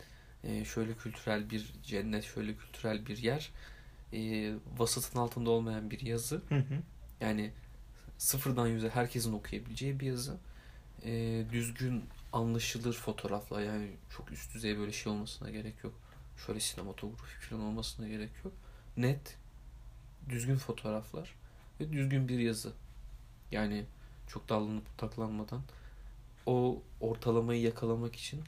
e, 0.44 0.64
şöyle 0.64 0.94
kültürel 0.94 1.50
bir 1.50 1.72
cennet, 1.82 2.24
şöyle 2.24 2.54
kültürel 2.54 3.06
bir 3.06 3.16
yer. 3.16 3.50
E, 4.12 4.52
vasıtın 4.78 5.18
altında 5.18 5.50
olmayan 5.50 5.90
bir 5.90 6.00
yazı. 6.00 6.42
Hı 6.48 6.54
hı. 6.54 6.82
Yani 7.20 7.52
sıfırdan 8.20 8.66
yüze 8.66 8.88
herkesin 8.88 9.32
okuyabileceği 9.32 10.00
bir 10.00 10.06
yazı. 10.06 10.36
E, 11.04 11.44
düzgün 11.52 12.04
anlaşılır 12.32 12.94
fotoğrafla 12.94 13.60
yani 13.60 13.90
çok 14.16 14.32
üst 14.32 14.54
düzey 14.54 14.78
böyle 14.78 14.92
şey 14.92 15.12
olmasına 15.12 15.50
gerek 15.50 15.84
yok. 15.84 15.94
Şöyle 16.46 16.60
sinematografi 16.60 17.48
falan 17.48 17.62
olmasına 17.62 18.08
gerek 18.08 18.30
yok. 18.44 18.52
Net, 18.96 19.36
düzgün 20.28 20.56
fotoğraflar 20.56 21.34
ve 21.80 21.92
düzgün 21.92 22.28
bir 22.28 22.38
yazı. 22.38 22.72
Yani 23.52 23.84
çok 24.28 24.48
dallanıp 24.48 24.98
taklanmadan 24.98 25.62
o 26.46 26.82
ortalamayı 27.00 27.62
yakalamak 27.62 28.16
için 28.16 28.44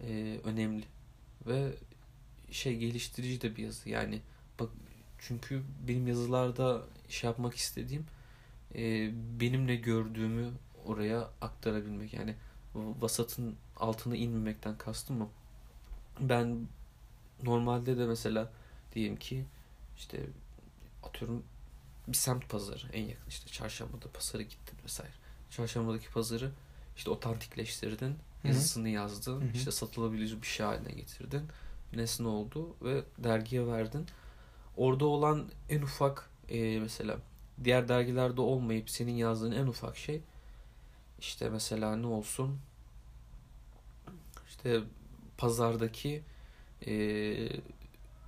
e, 0.00 0.40
önemli 0.44 0.84
ve 1.46 1.72
şey 2.50 2.76
geliştirici 2.76 3.40
de 3.40 3.56
bir 3.56 3.62
yazı. 3.62 3.88
Yani 3.88 4.20
bak 4.60 4.70
çünkü 5.18 5.62
benim 5.88 6.06
yazılarda 6.06 6.82
şey 7.08 7.30
yapmak 7.30 7.54
istediğim 7.54 8.06
e, 8.74 9.10
benim 9.40 9.66
ne 9.66 9.76
gördüğümü 9.76 10.50
oraya 10.84 11.30
aktarabilmek. 11.40 12.14
Yani 12.14 12.34
vasatın 12.74 13.56
altına 13.76 14.16
inmemekten 14.16 14.78
kastım 14.78 15.20
o. 15.20 15.28
Ben 16.20 16.68
normalde 17.42 17.98
de 17.98 18.06
mesela 18.06 18.52
diyelim 18.94 19.16
ki 19.16 19.44
işte 19.96 20.26
atıyorum 21.02 21.42
bir 22.08 22.16
semt 22.16 22.48
pazarı 22.48 22.86
en 22.92 23.02
yakın 23.02 23.28
işte 23.28 23.50
çarşambada 23.50 24.08
pazara 24.12 24.42
gittin 24.42 24.78
vesaire. 24.84 25.12
Çarşambadaki 25.50 26.10
pazarı 26.10 26.52
işte 26.96 27.10
otantikleştirdin, 27.10 28.16
yazısını 28.44 28.88
yazdın, 28.88 29.40
Hı 29.40 29.44
hı. 29.44 29.50
işte 29.54 29.70
satılabilir 29.70 30.42
bir 30.42 30.46
şey 30.46 30.66
haline 30.66 30.92
getirdin. 30.92 31.42
Nesne 31.94 32.28
oldu 32.28 32.76
ve 32.82 33.04
dergiye 33.18 33.66
verdin. 33.66 34.06
Orada 34.76 35.04
olan 35.04 35.50
en 35.68 35.82
ufak 35.82 36.30
e, 36.48 36.80
mesela 36.80 37.18
diğer 37.64 37.88
dergilerde 37.88 38.40
olmayıp 38.40 38.90
senin 38.90 39.12
yazdığın 39.12 39.52
en 39.52 39.66
ufak 39.66 39.96
şey 39.96 40.20
işte 41.18 41.50
mesela 41.50 41.96
ne 41.96 42.06
olsun 42.06 42.58
işte 44.48 44.80
pazardaki 45.38 46.22
e, 46.86 46.92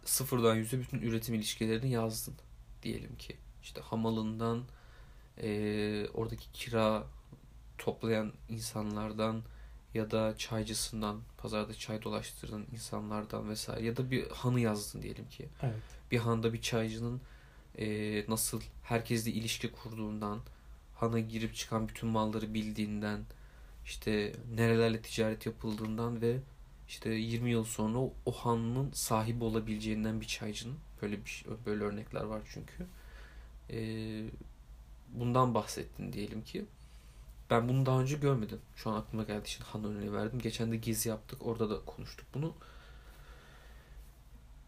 sıfırdan 0.05 0.55
yüze 0.55 0.81
bütün 0.81 0.99
üretim 0.99 1.35
ilişkilerini 1.35 1.91
yazdın 1.91 2.35
diyelim 2.83 3.17
ki. 3.17 3.37
İşte 3.63 3.81
hamalından 3.81 4.65
e, 5.43 6.07
oradaki 6.15 6.53
kira 6.53 7.05
toplayan 7.79 8.33
insanlardan 8.49 9.43
ya 9.95 10.11
da 10.11 10.37
çaycısından 10.37 11.21
pazarda 11.39 11.75
çay 11.75 12.03
dolaştıran 12.03 12.67
insanlardan 12.73 13.49
vesaire 13.49 13.87
ya 13.87 13.97
da 13.97 14.11
bir 14.11 14.31
hanı 14.31 14.61
yazdın 14.61 15.03
diyelim 15.03 15.29
ki. 15.29 15.49
Evet. 15.63 15.75
Bir 16.11 16.19
handa 16.19 16.53
bir 16.53 16.63
çaycının 16.63 17.21
e, 17.79 18.25
nasıl 18.29 18.61
herkesle 18.83 19.31
ilişki 19.31 19.73
kurduğundan, 19.73 20.41
hana 20.95 21.19
girip 21.21 21.55
çıkan 21.55 21.89
bütün 21.89 22.09
malları 22.09 22.55
bildiğinden, 22.55 23.21
işte 23.85 24.33
nerelerle 24.55 25.03
ticaret 25.03 25.47
yapıldığından 25.47 26.21
ve 26.21 26.39
işte 26.89 27.11
20 27.11 27.51
yıl 27.51 27.65
sonra 27.65 27.99
o, 27.99 28.13
o 28.27 28.33
hanın 28.33 28.93
sahibi 28.93 29.45
olabileceğinden 29.45 30.21
bir 30.21 30.27
çaycının 30.27 30.77
böyle 31.03 31.17
bir 31.25 31.45
böyle 31.67 31.85
örnekler 31.85 32.23
var 32.23 32.43
çünkü. 32.53 32.87
E, 33.71 33.79
bundan 35.09 35.55
bahsettin 35.55 36.13
diyelim 36.13 36.45
ki. 36.45 36.65
Ben 37.51 37.69
bunu 37.69 37.87
daha 37.87 38.01
önce 38.01 38.17
görmedim. 38.17 38.61
Şu 38.77 38.91
an 38.91 39.01
aklıma 39.01 39.25
geldiği 39.25 39.45
için 39.45 39.65
Han 39.65 39.85
örneği 39.85 40.13
verdim. 40.13 40.39
Geçen 40.39 40.73
de 40.73 40.77
gezi 40.77 41.09
yaptık. 41.09 41.47
Orada 41.47 41.71
da 41.71 41.85
konuştuk 41.85 42.27
bunu. 42.35 42.55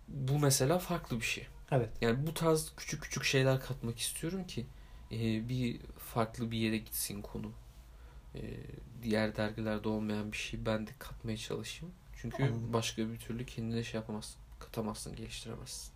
Bu 0.09 0.39
mesela 0.39 0.79
farklı 0.79 1.17
bir 1.21 1.25
şey. 1.25 1.47
Evet. 1.71 1.91
Yani 2.01 2.27
bu 2.27 2.35
tarz 2.35 2.73
küçük 2.77 3.03
küçük 3.03 3.25
şeyler 3.25 3.61
katmak 3.61 3.99
istiyorum 3.99 4.47
ki 4.47 4.67
e, 5.13 5.49
bir 5.49 5.81
farklı 5.99 6.51
bir 6.51 6.59
yere 6.59 6.79
gitsin 6.79 7.23
konu. 7.23 7.53
E, 8.35 8.41
diğer 9.03 9.37
dergilerde 9.37 9.89
olmayan 9.89 10.33
bir 10.33 10.37
şey 10.37 10.67
ben 10.67 10.87
de 10.87 10.91
katmaya 10.99 11.37
çalışayım. 11.37 11.95
Çünkü 12.17 12.43
Anladım. 12.43 12.73
başka 12.73 13.09
bir 13.09 13.19
türlü 13.19 13.47
kendine 13.47 13.85
şey 13.85 14.01
yapamazsın. 14.01 14.41
Katamazsın, 14.61 15.17
geliştiremezsin. 15.17 15.93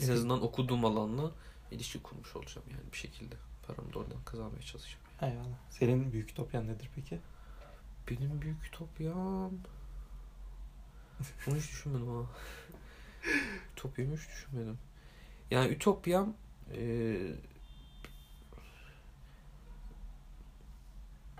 En 0.00 0.08
azından 0.08 0.42
okuduğum 0.42 0.84
alanla 0.84 1.30
ilişki 1.70 2.02
kurmuş 2.02 2.36
olacağım 2.36 2.66
yani 2.70 2.92
bir 2.92 2.96
şekilde. 2.96 3.34
Paramı 3.66 3.92
da 3.92 3.98
oradan 3.98 4.24
kazanmaya 4.24 4.62
çalışacağım. 4.62 5.04
Eyvallah. 5.22 5.58
Senin 5.70 6.12
büyük 6.12 6.30
ütopyan 6.30 6.68
nedir 6.68 6.90
peki? 6.94 7.18
Benim 8.10 8.42
büyük 8.42 8.66
ütopyam... 8.66 9.52
Bunu 11.46 11.56
hiç 11.56 11.70
düşünmedim 11.70 12.06
ha. 12.08 12.26
Ütopyamı 13.72 14.16
hiç 14.16 14.28
düşünmedim. 14.28 14.78
Yani 15.50 15.72
ütopyam 15.72 16.34
Ee, 16.76 17.34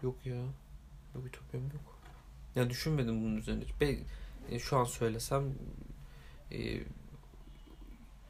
yok 0.03 0.27
ya. 0.27 0.35
Yok 1.14 1.27
ütopyam 1.27 1.64
yok. 1.64 1.99
Ya 2.57 2.71
düşünmedim 2.71 3.25
bunun 3.25 3.37
üzerine. 3.37 3.64
hiç. 3.64 3.81
Be, 3.81 3.99
e, 4.51 4.59
şu 4.59 4.77
an 4.77 4.85
söylesem 4.85 5.55
e, 6.53 6.81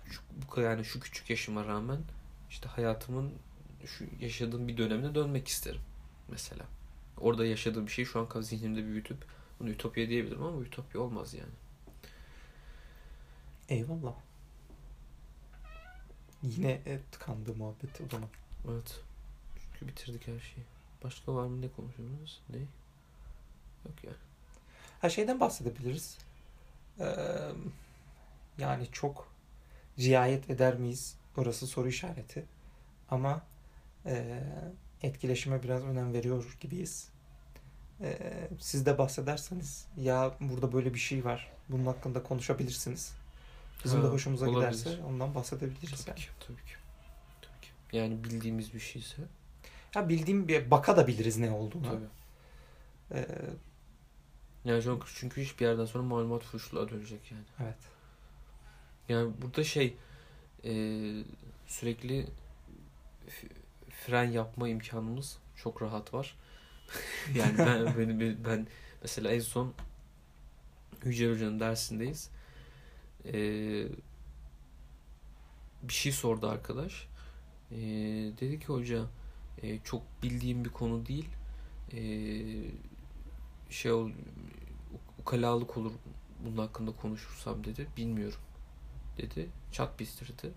şu, 0.05 0.23
bu 0.57 0.61
yani 0.61 0.85
şu 0.85 1.01
küçük 1.01 1.31
yaşıma 1.31 1.67
rağmen 1.67 2.01
işte 2.51 2.69
hayatımın 2.69 3.33
şu 3.87 4.05
yaşadığım 4.21 4.69
bir 4.69 4.77
dönemine 4.77 5.15
dönmek 5.15 5.49
isterim 5.49 5.81
mesela. 6.29 6.65
Orada 7.21 7.47
yaşadığım 7.47 7.87
bir 7.87 7.93
şeyi 7.93 8.07
şu 8.07 8.29
an 8.35 8.41
zihnimde 8.41 8.85
büyütüp 8.85 9.25
bunu 9.61 9.71
ütopya 9.71 10.09
diyebilirim 10.09 10.43
ama 10.43 10.63
ütopya 10.63 11.01
olmaz 11.01 11.35
yani. 11.35 11.53
Eyvallah. 13.73 14.15
Yine 16.43 16.71
e, 16.71 16.99
tıkandı 17.13 17.55
muhabbet 17.55 18.01
o 18.01 18.09
zaman. 18.11 18.29
Evet. 18.71 19.01
Çünkü 19.63 19.89
bitirdik 19.89 20.27
her 20.27 20.41
şeyi. 20.41 20.67
Başka 21.05 21.35
var 21.35 21.47
mı 21.47 21.61
ne 21.61 21.69
konuşuyoruz? 21.69 22.41
Ne? 22.51 22.59
Yok 23.87 24.05
ya. 24.05 24.13
Her 25.01 25.11
şeyden 25.11 25.41
bahsedebiliriz. 25.41 26.19
Ee, 27.01 27.05
yani 28.59 28.87
çok 28.93 29.29
riayet 29.99 30.51
eder 30.51 30.75
miyiz? 30.75 31.17
Orası 31.37 31.67
soru 31.67 31.89
işareti. 31.89 32.45
Ama 33.11 33.43
e, 34.07 34.43
etkileşime 35.03 35.63
biraz 35.63 35.83
önem 35.83 36.13
veriyor 36.13 36.57
gibiyiz. 36.61 37.09
Ee, 38.01 38.19
siz 38.61 38.87
de 38.87 38.99
bahsederseniz 38.99 39.87
ya 39.97 40.37
burada 40.41 40.73
böyle 40.73 40.95
bir 40.95 40.99
şey 40.99 41.25
var. 41.25 41.53
Bunun 41.69 41.87
hakkında 41.87 42.23
konuşabilirsiniz. 42.23 43.22
Bizim 43.85 44.01
Ha, 44.01 44.07
de 44.07 44.11
hoşumuza 44.11 44.47
olabilir. 44.51 44.79
giderse 44.79 45.03
ondan 45.05 45.35
bahsedebiliriz. 45.35 46.05
Tabii 46.05 46.11
Yani. 46.11 46.21
ki, 46.21 46.27
tabii 46.47 46.57
ki. 46.57 46.73
Tabii 47.43 47.61
ki. 47.61 47.97
Yani 47.97 48.25
bildiğimiz 48.25 48.75
bir 48.75 48.81
şeyse 48.81 49.17
Ya 49.95 50.09
bildiğim 50.09 50.49
bir 50.49 50.71
baka 50.71 50.97
da 50.97 51.07
biliriz 51.07 51.37
ne 51.39 51.51
olduğunu. 51.51 51.83
tabii. 51.83 52.05
Ee, 53.21 53.27
Yani 54.65 54.83
çok 54.83 55.07
çünkü 55.15 55.43
hiçbir 55.43 55.67
yerden 55.67 55.85
sonra 55.85 56.03
malumat 56.05 56.43
fuşluğa 56.43 56.89
dönecek 56.89 57.33
yani. 57.33 57.45
evet. 57.63 57.77
Yani 59.09 59.33
burada 59.43 59.65
şey 59.65 59.97
e, 60.65 60.73
sürekli 61.67 62.27
fren 64.07 64.25
yapma 64.25 64.69
imkanımız 64.69 65.39
çok 65.57 65.83
rahat 65.83 66.15
var. 66.15 66.37
yani 67.35 67.59
ben 67.59 67.99
benim 67.99 68.45
ben 68.45 68.67
mesela 69.03 69.31
en 69.33 69.41
son 69.41 69.75
Yücel 71.05 71.33
Hoca'nın 71.35 71.61
dersindeyiz. 71.61 72.31
E, 73.27 73.33
bir 75.83 75.93
şey 75.93 76.13
sordu 76.13 76.49
arkadaş. 76.49 77.09
E, 77.71 77.77
dedi 78.41 78.61
ki 78.61 78.67
hoca 78.67 79.03
e, 79.63 79.79
çok 79.85 80.03
bildiğim 80.23 80.65
bir 80.65 80.71
konu 80.71 81.07
değil. 81.07 81.29
E, 81.93 82.01
şey 83.71 83.93
ol, 83.93 84.11
ukalalık 85.19 85.77
olur 85.77 85.93
bunun 86.47 86.59
hakkında 86.59 86.93
konuşursam 86.93 87.65
dedi. 87.65 87.87
Bilmiyorum 87.97 88.39
dedi. 89.19 89.49
Çat 89.73 90.01
bistirdi. 90.01 90.51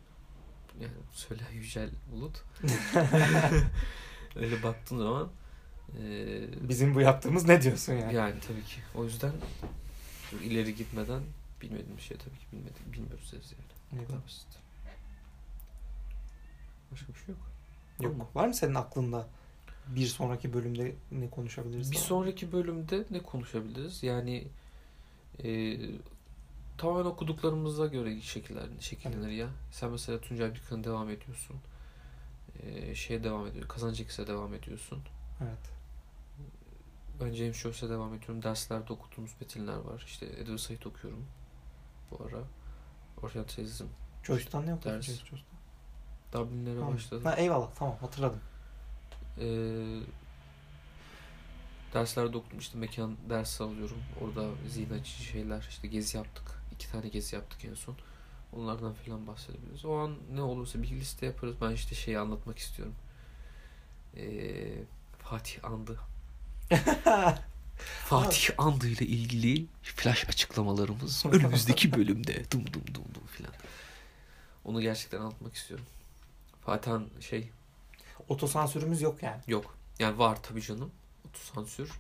Yani 0.82 0.94
söyle 1.12 1.42
Yücel 1.54 1.90
Bulut. 2.12 2.44
Öyle 4.36 4.64
baktığın 4.64 4.98
zaman 4.98 5.30
eee, 6.00 6.50
Bizim 6.70 6.96
bu 6.96 7.02
yaptığımız 7.02 7.48
ne 7.48 7.62
diyorsun 7.62 7.94
yani? 7.94 8.16
yani 8.16 8.36
tabii 8.48 8.64
ki. 8.64 8.82
O 8.96 9.04
yüzden 9.04 9.32
ileri 10.44 10.76
gitmeden 10.76 11.22
bilmediğim 11.66 12.00
şey 12.00 12.18
tabii 12.18 12.40
ki 12.40 12.46
bilmedik, 12.52 12.94
bilmiyoruz 12.94 13.34
yani. 13.34 13.44
Bu 13.92 13.96
kadar 13.96 14.10
Eyvallah. 14.10 14.26
basit. 14.26 14.48
Başka 16.92 17.14
bir 17.14 17.20
şey 17.20 17.36
yok. 17.36 17.42
Yok. 18.02 18.36
Var 18.36 18.48
mı 18.48 18.54
senin 18.54 18.76
aklında 18.76 19.28
bir 19.88 20.08
sonraki 20.08 20.54
bölümde 20.54 20.96
ne 21.12 21.30
konuşabiliriz? 21.30 21.92
Bir 21.92 21.96
daha? 21.96 22.04
sonraki 22.04 22.52
bölümde 22.52 23.06
ne 23.12 23.20
konuşabiliriz? 23.20 24.04
Yani 24.04 24.48
e, 25.44 25.78
tamamen 26.78 27.06
okuduklarımıza 27.06 27.86
göre 27.86 28.22
şekiller, 28.22 28.68
şekillenir 28.80 29.30
ya. 29.30 29.48
Sen 29.72 29.92
mesela 29.92 30.22
Tuncay 30.22 30.56
Birkan'a 30.56 30.84
devam 30.84 31.10
ediyorsun. 31.10 31.56
E, 32.64 32.96
şeye 32.96 33.24
devam 33.24 33.48
ediyor. 33.48 33.68
Kazancı 33.68 34.28
devam 34.28 34.54
ediyorsun. 34.54 35.00
Evet. 35.42 35.76
Ben 37.22 37.34
James 37.34 37.58
Joyce'e 37.58 37.90
devam 37.90 38.14
ediyorum. 38.14 38.44
Derslerde 38.44 38.94
okuduğumuz 38.94 39.32
metinler 39.42 39.78
var. 39.78 40.04
İşte 40.08 40.26
Edward 40.26 40.58
Said 40.58 40.84
okuyorum 40.84 41.26
bu 42.12 42.24
ara. 42.26 42.44
Orientalizm. 43.24 43.86
Joyce'dan 44.24 44.66
ne 44.66 44.74
okudun? 44.74 44.92
Ders. 44.92 45.06
Joyce'dan? 45.06 45.40
Dublin'lere 46.34 46.80
Tamam. 46.80 46.94
başladım. 46.94 47.26
Ha, 47.26 47.36
eyvallah 47.36 47.70
tamam 47.76 47.98
hatırladım. 48.02 48.40
Ee, 49.40 50.00
derslerde 51.94 52.38
okudum 52.38 52.60
işte 52.60 52.78
mekan 52.78 53.18
dersi 53.30 53.64
alıyorum. 53.64 53.98
Orada 54.22 54.50
zihin 54.70 54.90
açıcı 54.90 55.24
şeyler 55.24 55.66
işte 55.70 55.88
gezi 55.88 56.18
yaptık. 56.18 56.60
İki 56.76 56.92
tane 56.92 57.08
gezi 57.08 57.36
yaptık 57.36 57.66
en 57.66 57.74
son. 57.74 57.96
Onlardan 58.54 58.94
falan 58.94 59.28
bahsedebiliriz. 59.28 59.86
O 59.86 59.98
an 59.98 60.16
ne 60.34 60.42
olursa 60.42 60.82
bir 60.82 60.90
liste 60.90 61.26
yaparız. 61.26 61.56
Ben 61.62 61.72
işte 61.72 61.96
şeyi 61.96 62.20
anlatmak 62.20 62.58
istiyorum. 62.58 62.96
Ee, 64.18 64.84
Fatih 65.20 65.66
Andı. 65.66 66.00
Fatih 68.06 68.50
Andı 68.58 68.88
ile 68.88 69.06
ilgili 69.06 69.66
flash 69.84 70.30
açıklamalarımız 70.30 71.26
önümüzdeki 71.26 71.94
bölümde 71.94 72.52
dum 72.52 72.66
dum 72.74 72.84
dum 72.94 73.06
dum 73.14 73.28
filan. 73.28 73.54
Onu 74.66 74.82
gerçekten 74.82 75.20
anlatmak 75.20 75.56
istiyorum. 75.56 75.86
Fatih 76.66 76.92
Han 76.92 77.08
şey 77.20 77.50
Otosansürümüz 78.30 79.02
yok 79.02 79.24
yani. 79.24 79.42
Yok. 79.48 79.78
Yani 80.00 80.18
var 80.18 80.44
tabii 80.44 80.62
canım. 80.62 80.92
Otosansür 81.30 81.92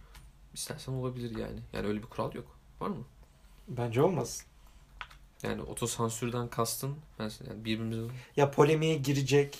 istersen 0.53 0.93
olabilir 0.93 1.38
yani. 1.38 1.59
Yani 1.73 1.88
öyle 1.88 2.01
bir 2.01 2.07
kural 2.07 2.33
yok. 2.33 2.57
Var 2.79 2.89
mı? 2.89 3.03
Bence 3.67 4.01
olmasın. 4.01 4.45
Yani 5.43 5.61
otosansürden 5.61 6.47
kastın 6.47 6.95
ben 7.19 7.31
yani 7.49 7.65
birbirimizin 7.65 8.11
Ya 8.35 8.51
polemiğe 8.51 8.95
girecek. 8.95 9.57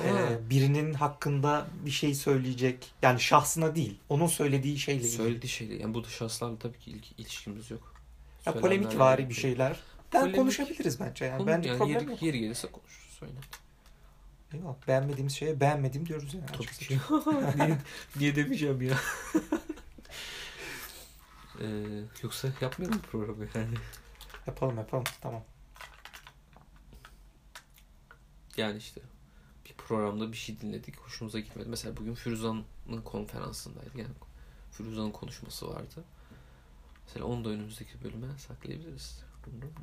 E, 0.00 0.38
birinin 0.50 0.94
hakkında 0.94 1.66
bir 1.86 1.90
şey 1.90 2.14
söyleyecek. 2.14 2.92
Yani 3.02 3.20
şahsına 3.20 3.74
değil, 3.76 3.98
onun 4.08 4.26
söylediği 4.26 4.78
şeyle 4.78 5.00
ilgili. 5.00 5.12
söylediği 5.16 5.50
şeyle 5.50 5.74
yani 5.74 5.94
bu 5.94 6.04
da 6.04 6.08
şahıslarla 6.08 6.58
tabii 6.58 6.78
ki 6.78 6.90
ilk, 6.90 7.18
ilişkimiz 7.20 7.70
yok. 7.70 7.94
Ya 8.46 8.52
polemik 8.54 8.98
vari 8.98 9.28
bir 9.28 9.34
şeyler. 9.34 9.76
Ben 10.12 10.22
Polemik- 10.22 10.36
konuşabiliriz 10.36 11.00
bence 11.00 11.24
yani. 11.24 11.38
Konu- 11.38 11.46
Bence 11.46 11.68
yani 11.68 11.78
problem 11.78 12.00
yeri, 12.00 12.10
yok. 12.10 12.22
yeri 12.22 12.40
gelirse 12.40 12.70
konuşuruz. 12.72 13.14
Söyle. 13.18 13.32
Eyvallah. 14.54 14.74
Beğenmediğimiz 14.88 15.32
şeye 15.36 15.60
beğenmedim 15.60 16.06
diyoruz 16.06 16.34
yani. 16.34 16.46
Tabii 16.46 16.66
ki. 16.66 16.98
niye, 17.56 17.78
niye 18.16 18.36
demeyeceğim 18.36 18.82
ya? 18.82 18.94
ee, 21.60 21.66
yoksa 22.22 22.48
yapmayalım 22.60 23.00
programı 23.12 23.46
yani. 23.54 23.74
Yapalım 24.46 24.76
yapalım. 24.76 25.04
Tamam. 25.20 25.44
Yani 28.56 28.78
işte 28.78 29.00
programda 29.88 30.32
bir 30.32 30.36
şey 30.36 30.60
dinledik. 30.60 30.96
Hoşumuza 30.96 31.40
gitmedi. 31.40 31.68
Mesela 31.68 31.96
bugün 31.96 32.14
Firuzan'ın 32.14 33.02
konferansındaydı. 33.04 33.98
Yani 33.98 34.10
Firuzan'ın 34.70 35.10
konuşması 35.10 35.68
vardı. 35.68 36.04
Mesela 37.06 37.26
onu 37.26 37.44
da 37.44 37.48
önümüzdeki 37.48 38.04
bölüme 38.04 38.26
saklayabiliriz. 38.38 39.24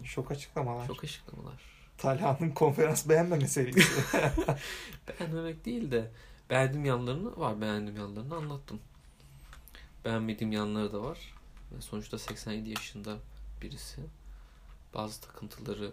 Şok 0.03 0.31
açıklamalar. 0.31 0.87
Çok 0.87 1.03
açıklamalar. 1.03 1.61
Talha'nın 1.97 2.51
konferans 2.51 3.09
beğenmeme 3.09 3.47
serisi. 3.47 4.01
Beğenmemek 5.07 5.65
değil 5.65 5.91
de 5.91 6.11
beğendiğim 6.49 6.85
yanlarını 6.85 7.39
var. 7.39 7.61
Beğendiğim 7.61 7.97
yanlarını 7.99 8.35
anlattım. 8.35 8.79
Beğenmediğim 10.05 10.51
yanları 10.51 10.93
da 10.93 11.03
var. 11.03 11.33
Sonuçta 11.79 12.19
87 12.19 12.69
yaşında 12.69 13.17
birisi. 13.61 14.01
Bazı 14.93 15.21
takıntıları 15.21 15.91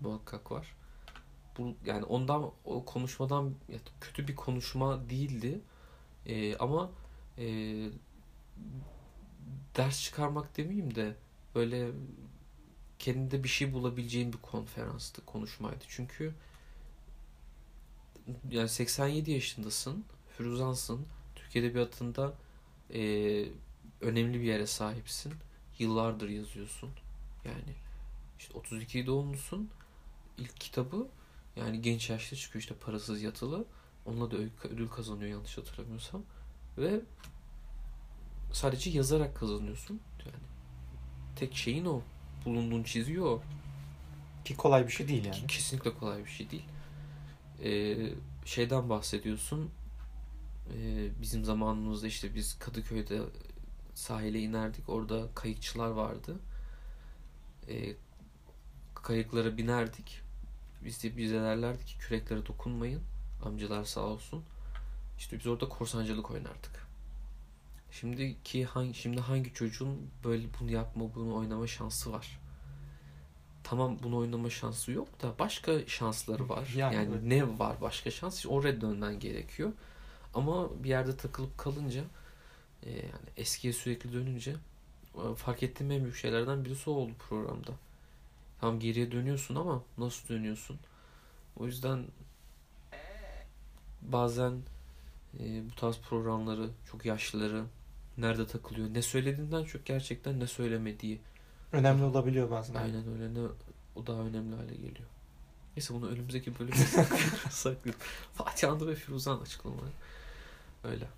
muhakkak 0.00 0.52
var. 0.52 0.74
Bu 1.58 1.74
yani 1.86 2.04
ondan 2.04 2.50
o 2.64 2.84
konuşmadan 2.84 3.54
kötü 4.00 4.28
bir 4.28 4.36
konuşma 4.36 5.10
değildi. 5.10 5.60
Ee, 6.26 6.56
ama 6.56 6.90
e, 7.38 7.44
ders 9.76 10.02
çıkarmak 10.02 10.56
demeyeyim 10.56 10.94
de 10.94 11.16
böyle 11.54 11.90
kendinde 12.98 13.44
bir 13.44 13.48
şey 13.48 13.72
bulabileceğin 13.72 14.32
bir 14.32 14.38
konferanstı, 14.38 15.24
konuşmaydı. 15.24 15.84
Çünkü 15.88 16.34
yani 18.50 18.68
87 18.68 19.30
yaşındasın, 19.30 20.04
Firuzansın, 20.36 21.06
Türk 21.34 21.56
Edebiyatı'nda 21.56 22.34
e, 22.94 23.00
önemli 24.00 24.40
bir 24.40 24.46
yere 24.46 24.66
sahipsin. 24.66 25.34
Yıllardır 25.78 26.28
yazıyorsun. 26.28 26.90
Yani 27.44 27.74
işte 28.38 28.58
32 28.58 29.06
doğumlusun. 29.06 29.70
İlk 30.38 30.60
kitabı 30.60 31.08
yani 31.58 31.82
genç 31.82 32.10
yaşta 32.10 32.36
çıkıyor 32.36 32.60
işte 32.60 32.74
parasız 32.74 33.22
yatılı. 33.22 33.64
Onunla 34.06 34.30
da 34.30 34.36
ödül 34.70 34.88
kazanıyor 34.88 35.30
yanlış 35.30 35.58
hatırlamıyorsam. 35.58 36.22
Ve 36.78 37.00
sadece 38.52 38.90
yazarak 38.90 39.36
kazanıyorsun. 39.36 40.00
Yani 40.26 40.42
tek 41.36 41.56
şeyin 41.56 41.84
o. 41.84 42.02
Bulunduğun 42.44 42.82
çiziyor 42.82 43.26
o. 43.26 43.42
Ki 44.44 44.56
kolay 44.56 44.86
bir 44.86 44.92
şey 44.92 45.08
değil 45.08 45.24
yani. 45.24 45.46
Kesinlikle 45.46 45.94
kolay 45.94 46.24
bir 46.24 46.30
şey 46.30 46.50
değil. 46.50 46.64
Ee, 47.64 48.10
şeyden 48.44 48.88
bahsediyorsun. 48.88 49.70
Ee, 50.74 51.08
bizim 51.22 51.44
zamanımızda 51.44 52.06
işte 52.06 52.34
biz 52.34 52.58
Kadıköy'de 52.58 53.20
sahile 53.94 54.40
inerdik. 54.40 54.88
Orada 54.88 55.28
kayıkçılar 55.34 55.90
vardı. 55.90 56.36
Ee, 57.68 57.94
kayıklara 58.94 59.56
binerdik. 59.56 60.27
Biz 60.84 61.02
de 61.02 61.16
bize 61.16 61.34
derlerdi 61.40 61.84
ki 61.84 61.98
küreklere 61.98 62.46
dokunmayın. 62.46 63.02
Amcalar 63.44 63.84
sağ 63.84 64.00
olsun. 64.00 64.44
İşte 65.18 65.38
biz 65.38 65.46
orada 65.46 65.68
korsancılık 65.68 66.30
oynardık. 66.30 66.88
Şimdiki 67.90 68.64
hangi 68.64 68.94
şimdi 68.94 69.20
hangi 69.20 69.54
çocuğun 69.54 70.10
böyle 70.24 70.46
bunu 70.60 70.70
yapma, 70.70 71.14
bunu 71.14 71.36
oynama 71.36 71.66
şansı 71.66 72.12
var? 72.12 72.40
Tamam 73.64 73.98
bunu 74.02 74.16
oynama 74.16 74.50
şansı 74.50 74.92
yok 74.92 75.22
da 75.22 75.38
başka 75.38 75.86
şansları 75.86 76.48
var. 76.48 76.72
Yani 76.76 76.94
Yani, 76.94 77.08
evet. 77.12 77.22
ne 77.22 77.58
var 77.58 77.80
başka 77.80 78.10
şans? 78.10 78.46
Oraya 78.46 78.80
dönmen 78.80 79.20
gerekiyor. 79.20 79.72
Ama 80.34 80.84
bir 80.84 80.88
yerde 80.88 81.16
takılıp 81.16 81.58
kalınca 81.58 82.04
e, 82.82 82.90
yani 82.90 83.28
eskiye 83.36 83.72
sürekli 83.72 84.12
dönünce 84.12 84.56
e, 85.14 85.34
fark 85.34 85.62
ettiğim 85.62 85.90
en 85.90 86.02
büyük 86.02 86.16
şeylerden 86.16 86.64
birisi 86.64 86.90
oldu 86.90 87.12
programda. 87.28 87.72
Tam 88.60 88.80
geriye 88.80 89.12
dönüyorsun 89.12 89.54
ama 89.54 89.82
nasıl 89.98 90.28
dönüyorsun? 90.28 90.78
O 91.56 91.66
yüzden 91.66 92.04
bazen 94.02 94.52
e, 95.40 95.62
bu 95.70 95.74
tarz 95.74 95.98
programları 95.98 96.70
çok 96.90 97.04
yaşlıları 97.04 97.64
nerede 98.18 98.46
takılıyor 98.46 98.94
ne 98.94 99.02
söylediğinden 99.02 99.64
çok 99.64 99.86
gerçekten 99.86 100.40
ne 100.40 100.46
söylemediği 100.46 101.20
Önemli 101.72 102.04
olabiliyor 102.04 102.50
bazen. 102.50 102.74
aynen 102.74 103.08
öyle 103.12 103.34
ne 103.34 103.48
o 103.96 104.06
daha 104.06 104.20
önemli 104.20 104.56
hale 104.56 104.74
geliyor. 104.74 105.08
Neyse 105.76 105.94
bunu 105.94 106.08
önümüzdeki 106.08 106.58
bölüme 106.58 106.76
saklıyorum. 106.76 107.38
saklıyorum. 107.50 108.00
Fatih 108.34 108.70
Andı 108.72 108.86
ve 108.88 108.94
Firuzan 108.94 109.40
açıklamaları. 109.40 109.90
Öyle. 110.84 111.08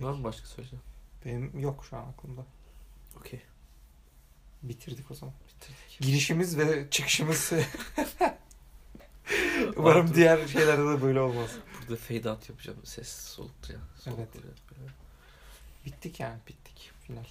Var 0.00 0.12
mı 0.12 0.24
başka 0.24 0.46
söyleyeceğim? 0.46 0.82
Benim 1.24 1.58
yok 1.58 1.84
şu 1.90 1.96
an 1.96 2.08
aklımda. 2.08 2.44
Okey. 3.20 3.42
Bitirdik 4.62 5.10
o 5.10 5.14
zaman. 5.14 5.34
Girişimiz 6.00 6.58
ve 6.58 6.90
çıkışımız 6.90 7.52
Umarım 9.76 10.14
diğer 10.14 10.48
şeylerde 10.48 10.82
de 10.82 11.02
böyle 11.02 11.20
olmaz. 11.20 11.50
Burada 11.80 11.96
fade 11.96 12.30
out 12.30 12.48
yapacağım. 12.48 12.78
Ses 12.84 13.08
soluktu 13.08 13.72
ya. 13.72 13.78
Soluk 13.98 14.18
Evet. 14.18 14.28
Bittik 15.86 16.20
yani. 16.20 16.38
Bittik. 16.48 16.90
Final. 17.06 17.24